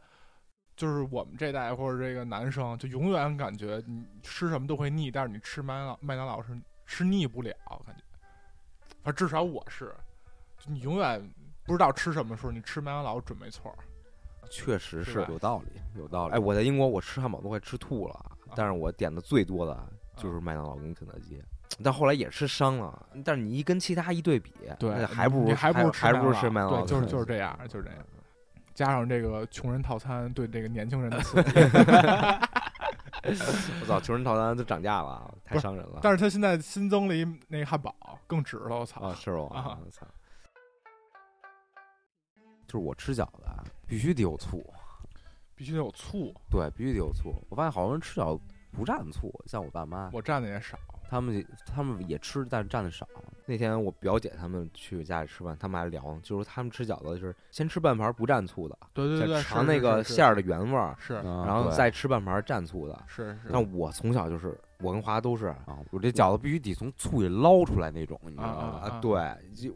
[0.81, 7.55] 就是我们这代或者这个男生，就永远感觉你吃什么都会腻，但是你吃麦当劳麦当劳是吃腻不了，
[7.85, 8.03] 感觉。
[9.03, 9.95] 反正至少我是，
[10.57, 11.23] 就你永远
[11.67, 13.77] 不知道吃什么时候，你吃麦当劳准没错儿。
[14.49, 15.23] 确实是。
[15.29, 16.35] 有道理，有道理。
[16.35, 19.79] 哎，我在英国我吃汉堡都快吃吐了，但是我点的最多的
[20.17, 21.43] 就是啊麦当劳跟肯德基。
[21.85, 26.87] 但后来也吃伤了，但是你一跟其他一对比，对，还不如还不如还不如吃麦当劳。
[26.87, 27.99] 对，就是就是这样，就是这样。
[28.81, 31.51] 加上这个穷人套餐对这个年轻人的刺激，
[33.83, 35.99] 我操，穷人套餐都涨价了，太伤人了。
[36.01, 37.95] 但是他现在新增了一那个汉堡，
[38.27, 39.03] 更值了，我操！
[39.03, 39.51] 啊，是我
[39.93, 40.07] 操！
[42.67, 44.65] 就是我吃饺子啊，必须得有醋，
[45.55, 47.35] 必须得有醋，对，必须得有醋。
[47.51, 50.79] 我发现好多人吃饺子不蘸醋，像我爸妈，我蘸的也少。
[51.11, 53.07] 他们也他们也吃，但是蘸的少。
[53.47, 62.97] 那天我表姐他们去我家里吃饭，他们还聊，就是他们吃饺子就是先吃半盘不蘸醋的，对对对，尝那个馅儿的原味儿，是然然后再吃半盘蘸醋的。
[63.09, 68.89] 是是，但我从小就是，我跟华都是啊，我这饺子必须得从醋里捞出来那种，你知道啊吗？
[68.89, 69.19] 啊，对，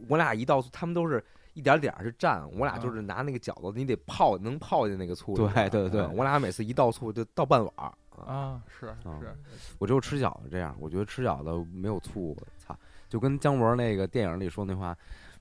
[0.09, 1.24] 我俩一倒醋，他们都是
[1.55, 5.53] 一点点儿去蘸，我俩就是拿那个饺子，你得泡，能泡进那个醋里。
[5.53, 7.93] 对对对嗯我俩每次一倒醋就倒半碗儿。
[8.27, 9.37] 啊啊是啊是，
[9.79, 12.77] 我只有吃饺子这样，我觉得吃饺子没有醋，操，
[13.09, 14.97] 就跟姜文那个电影里说那话，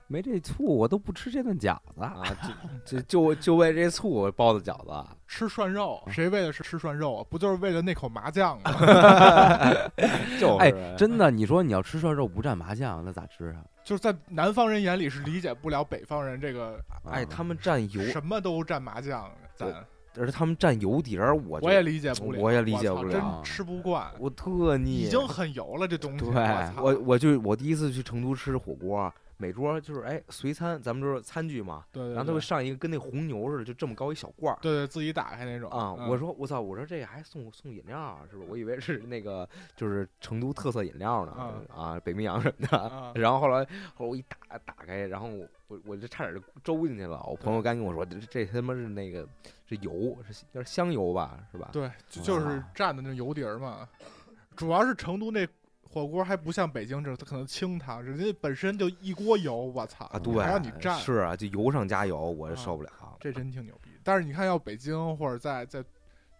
[0.06, 2.02] 没这醋我都不吃这顿饺子。
[2.02, 2.22] 啊，
[2.86, 7.26] 就就就就为这醋包的饺子，吃涮肉，谁为了是吃涮肉啊？
[7.30, 8.70] 不就是为了那口麻酱吗？
[10.38, 13.64] 就是哎，真的，你说你要吃涮肉不蘸麻酱，那咋吃啊？
[13.84, 19.68] 就是在南方人眼里是理解不了北方人这个哎，啊他们蘸油，什么都蘸麻酱，咱
[20.16, 26.24] 而且他们蘸油碟儿，我我也理解不了，我也理解不了真吃不惯，我特腻，已经很油了这东西。
[26.24, 26.32] 对
[26.80, 34.58] 我我就我第一次去成都吃火锅，每桌就是哎随餐，咱们就是餐具嘛，对对，然后他会上一个跟那红牛似的，就这么高一小罐儿。
[34.62, 35.94] 对对自己打开那种啊！
[35.98, 36.60] 嗯我说我操！
[36.60, 38.50] 我说这还送送饮料啊，是不是？
[38.50, 41.32] 我以为是那个就是成都特色饮料呢
[41.74, 42.78] 啊，北冰洋什么的。
[42.78, 43.64] 啊 然后后来
[43.94, 47.22] 后来我一打打开，然后我我我就差点就周进去了。
[47.26, 49.26] 我朋友刚跟我说，这这他妈是那个
[49.66, 51.70] 是油，是叫香油吧，是吧？
[51.72, 53.88] 对，就就是蘸的那油碟儿嘛。
[54.56, 55.46] 主要是成都那
[55.94, 62.90] 火锅还不像北京这，它可能清汤，人家本身就一锅油，我操啊，对，还让你蘸，是啊，就油上加油，我受不了。
[63.20, 63.90] 这真挺牛逼。
[64.02, 65.84] 但是你看，要北京或者在在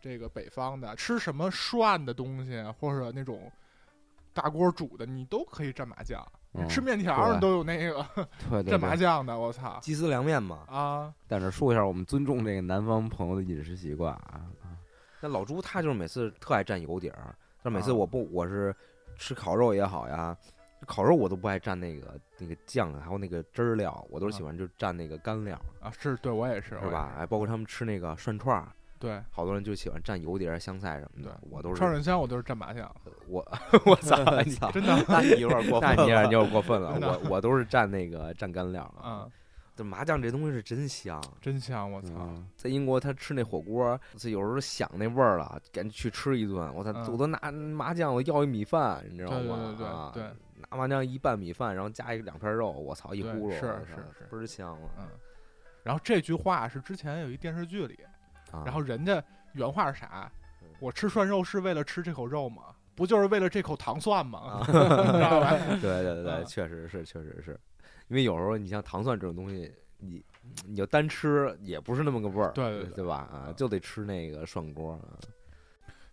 [0.00, 3.48] 这个北方的吃什么涮的东西，或者那种
[4.32, 6.20] 大锅煮的，你都可以蘸麻酱。
[6.56, 8.06] 嗯吃面条都有那个
[8.48, 8.94] 蘸麻。
[8.94, 11.12] 酱的，我操鸡丝凉面嘛，啊！
[11.26, 14.46] 但是说一下，我们尊重这个南方朋友的饮食习惯啊。
[14.62, 14.78] 啊
[15.20, 18.72] 那老朱他就是每次特爱蘸油底儿，但每次啊我不我是
[19.16, 20.36] 吃烤肉也好呀，
[20.86, 27.14] 烤肉我都不爱蘸那个那个酱啊，还有那个汁儿料，我都是喜欢就蘸那个干料，啊，是对我也是，是吧？
[27.18, 32.90] 哎，包括他们吃那个涮串儿，对，好多人就喜欢蘸油碟儿、香菜什么对的，我都是串串香我都是蘸麻酱，
[33.28, 33.46] 我
[33.86, 36.98] 我操你操真的那你有点过 分，那你有点过分了。
[37.00, 39.26] 我我都是蘸那个蘸干料啊，，
[39.76, 41.22] 这麻酱这东西是真香。
[41.40, 42.12] 真香，我操！
[42.18, 46.72] 嗯在英国，他吃那火锅，这有时候想那味儿了，赶紧去吃一顿。
[46.74, 49.74] 我操，嗯我都拿麻酱，我要一米饭，你知道对对吗？
[49.76, 50.22] 对对啊对，
[50.70, 54.90] 拿麻酱一拌米饭，然后加一两片肉，我操，一对呼噜，是是是倍儿香啊！
[54.98, 55.08] 嗯，
[55.82, 57.98] 然后这句话是之前有一电视剧里，
[58.52, 59.22] 啊然后人家
[59.52, 60.30] 原话是啥
[60.62, 60.68] 嗯？
[60.80, 62.62] 我吃涮肉是为了吃这口肉吗？
[62.94, 64.38] 不就是为了这口糖蒜吗？
[64.38, 65.50] 啊 知道吧？
[65.82, 67.58] 对对对，嗯确实是，确实是，
[68.08, 70.22] 因为有时候你像糖蒜这种东西，你
[70.66, 73.16] 你就单吃也不是那么个味儿，对对对对吧？
[73.32, 75.00] 啊，就得吃那个涮锅啊。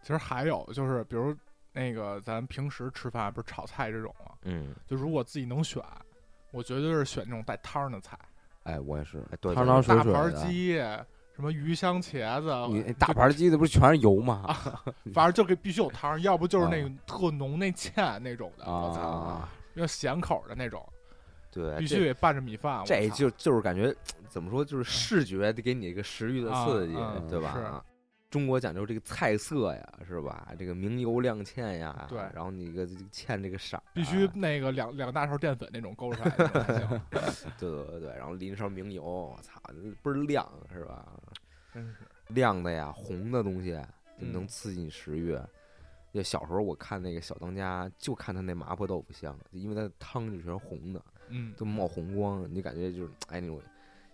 [0.01, 1.35] 其实还有就是，比如
[1.73, 4.31] 那个咱平时吃饭不是炒菜这种吗？
[4.43, 5.83] 嗯，就如果自己能选，
[6.51, 8.17] 我绝对是选那种带汤儿的菜，
[8.63, 10.47] 哎，我也是哎，对，汤对汤水水大盘的。
[10.47, 10.77] 鸡，
[11.35, 14.55] 什么鱼香茄子，你大盘鸡的不是全是油吗？
[15.13, 20.83] 反正就给必须有汤儿，要不就是那啊个特浓那芡那种的，我操，啊，要咸口的那种，
[21.51, 22.79] 对，必这须得拌着米饭。
[22.79, 23.93] 我这就就是感觉
[24.29, 26.93] 怎么说，就是视觉得给你一个食欲的刺激，
[27.29, 27.83] 对吧？
[28.29, 30.47] 中国讲究这个菜色呀，是吧？
[30.57, 36.29] 这个明油亮芡呀，对然后你个这个芡这个色必须那个两两大勺淀粉那种勾出来
[37.11, 37.29] 对
[37.59, 39.59] 对对对，然后淋上明油，我操，
[40.01, 41.05] 倍儿亮，是吧？
[41.73, 41.97] 真是。
[42.29, 43.77] 亮的呀，红的东西
[44.17, 45.37] 就能嗯刺激你食欲。
[46.13, 53.59] 就小时候我看那个小当家，就看他那麻婆豆腐香，因为他的汤就全是红的，嗯，都冒红光，你感觉就是哎那种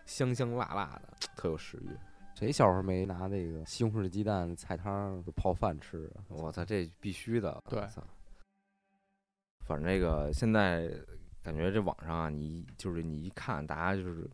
[0.05, 1.89] 香香辣辣的，特有食欲。
[2.36, 6.22] 谁小时候没拿那个西红柿鸡蛋菜汤泡饭吃啊？
[6.30, 7.61] 我操，这必须的！
[7.68, 8.03] 对我操，
[9.65, 10.88] 反正这个现在
[11.41, 14.30] 感觉这网上啊，你就是你一看，大家就是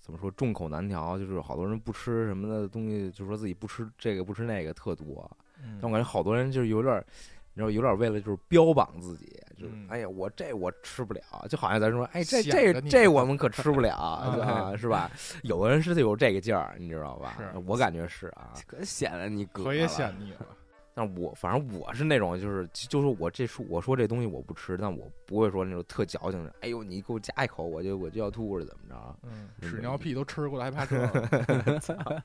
[0.00, 5.30] 怎么说众口难调，就是好多人不吃什么的东西，就说自己不吃这个不吃那个特多。
[5.62, 7.02] 嗯但我感觉好多人就是有点
[7.54, 9.26] 儿，你知道，有点儿为了就是标榜自己，
[9.56, 15.10] 就就是嗯哎呀，我这我吃不了，就好像咱说，哎，这显这这我们可吃不了 是吧？
[15.42, 17.58] 有的人是有这个劲儿，你知道吧是？
[17.66, 20.46] 我感觉是啊，可显得你哥可也了显腻 了。
[20.96, 26.54] 但我反正我是那种，就是就是我这说我说这东西我不吃，但我不会说那种特矫情的。
[26.60, 29.68] 哎呦，你给我夹一口，我就我就要吐了，怎么着？
[29.68, 32.22] 屎尿屁都吃过了，还怕这 个？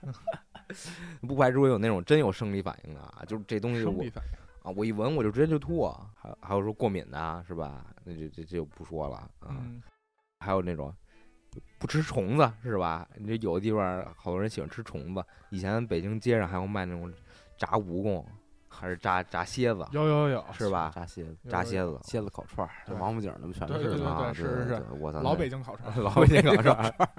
[1.27, 4.39] 不排除有那种真有生理反应的啊，就是这东西我生理反应。
[4.69, 6.11] 啊，我一闻我就直接就吐啊。
[6.15, 7.85] 还还有说过敏的啊是吧？
[8.03, 9.47] 那就这这就不说了啊。
[9.49, 9.81] 嗯，
[10.39, 10.93] 还有那种
[11.79, 13.07] 不吃虫子是吧？
[13.17, 17.11] 你这有的地方好多人喜欢吃虫子，以前北京街上还有卖那种
[17.57, 18.23] 炸蜈蚣，
[18.69, 20.91] 还是炸炸蝎子，有有有，是吧？
[20.95, 27.09] 炸蝎子、炸蝎子，蝎子烤串儿，就王府井那么全对对对是嘛啊，是是是我操，老北京烤串儿， 老北京烤串儿，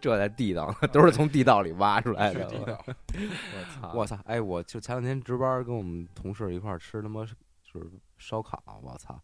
[0.00, 2.46] 这才地道，都是从地道里挖出来的。
[2.46, 3.92] 我操！
[3.94, 4.18] 我操！
[4.24, 9.20] 哎，我就前两天值班，跟我们同事一块儿吃他妈就是烧烤，我操！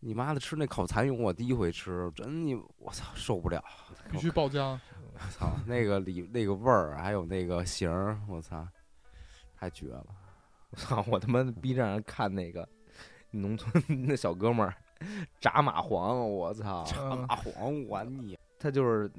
[0.00, 3.64] 你妈的吃那烤蚕蛹，我第一回吃，真你我操受不了！
[4.10, 4.78] 必须爆浆。
[5.14, 8.66] 我操，那个里那个味儿，还有那个形儿，我操，
[9.58, 10.04] 太绝了！
[10.76, 11.04] 我操！
[11.08, 12.68] 我他妈 B 站上看那个
[13.30, 14.74] 农村 那小哥们儿
[15.40, 16.84] 炸蚂蟥，我操！
[16.88, 19.10] 炸蚂蟥，我你他就是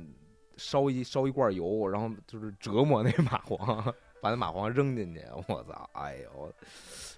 [0.56, 5.22] 烧一烧一罐油，然后就是折磨那蚂蟥，把那蚂蟥扔进去。
[5.48, 5.90] 我操！
[5.94, 6.54] 哎呦，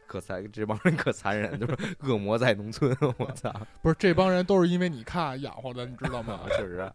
[0.08, 2.96] 可残，这帮人可残忍，就是恶魔在农村。
[3.18, 3.54] 我操！
[3.82, 6.42] 不是这帮人都是因为你看养活的，你知道吗？
[6.58, 6.92] 确实，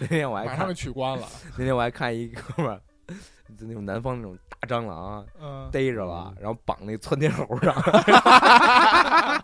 [0.00, 1.26] 那天我还看马上就，取关了。
[1.56, 2.80] 那天我还看一哥们儿，
[3.58, 7.74] 就那种南方那种大蟑螂啊嗯，逮着了，然后绑那窜天猴上，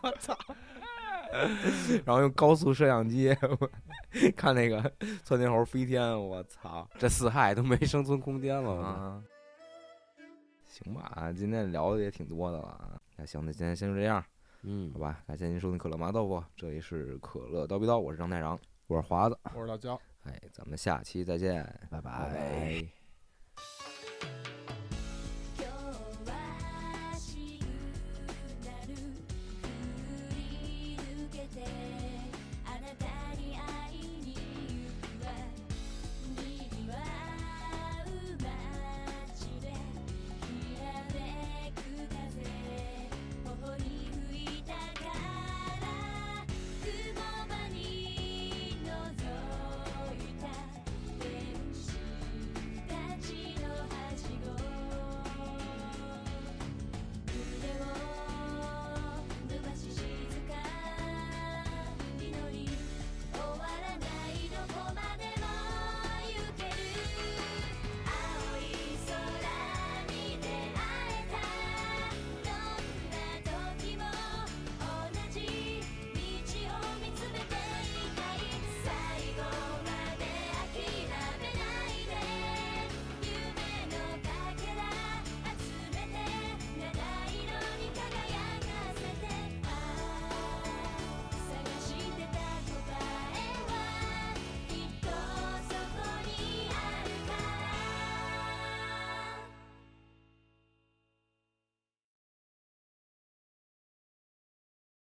[0.02, 0.36] 我操！
[2.04, 3.34] 然后用高速摄像机
[4.36, 4.92] 看那个
[5.24, 6.88] 窜天猴飞天，我操！
[6.98, 8.72] 这四害都没生存空间了。
[8.80, 9.22] 啊，
[10.66, 13.00] 行吧，今天聊的也挺多的了啊。
[13.16, 14.22] 那行，那今天先就这样，
[14.62, 15.18] 嗯好，吧？
[15.26, 18.58] 感谢您收听可乐麻豆腐，这里是可乐叨逼叨，我是张太长。
[18.86, 19.98] 我是华子，我是老焦。
[20.24, 23.03] 哎，咱们下期再见，拜拜拜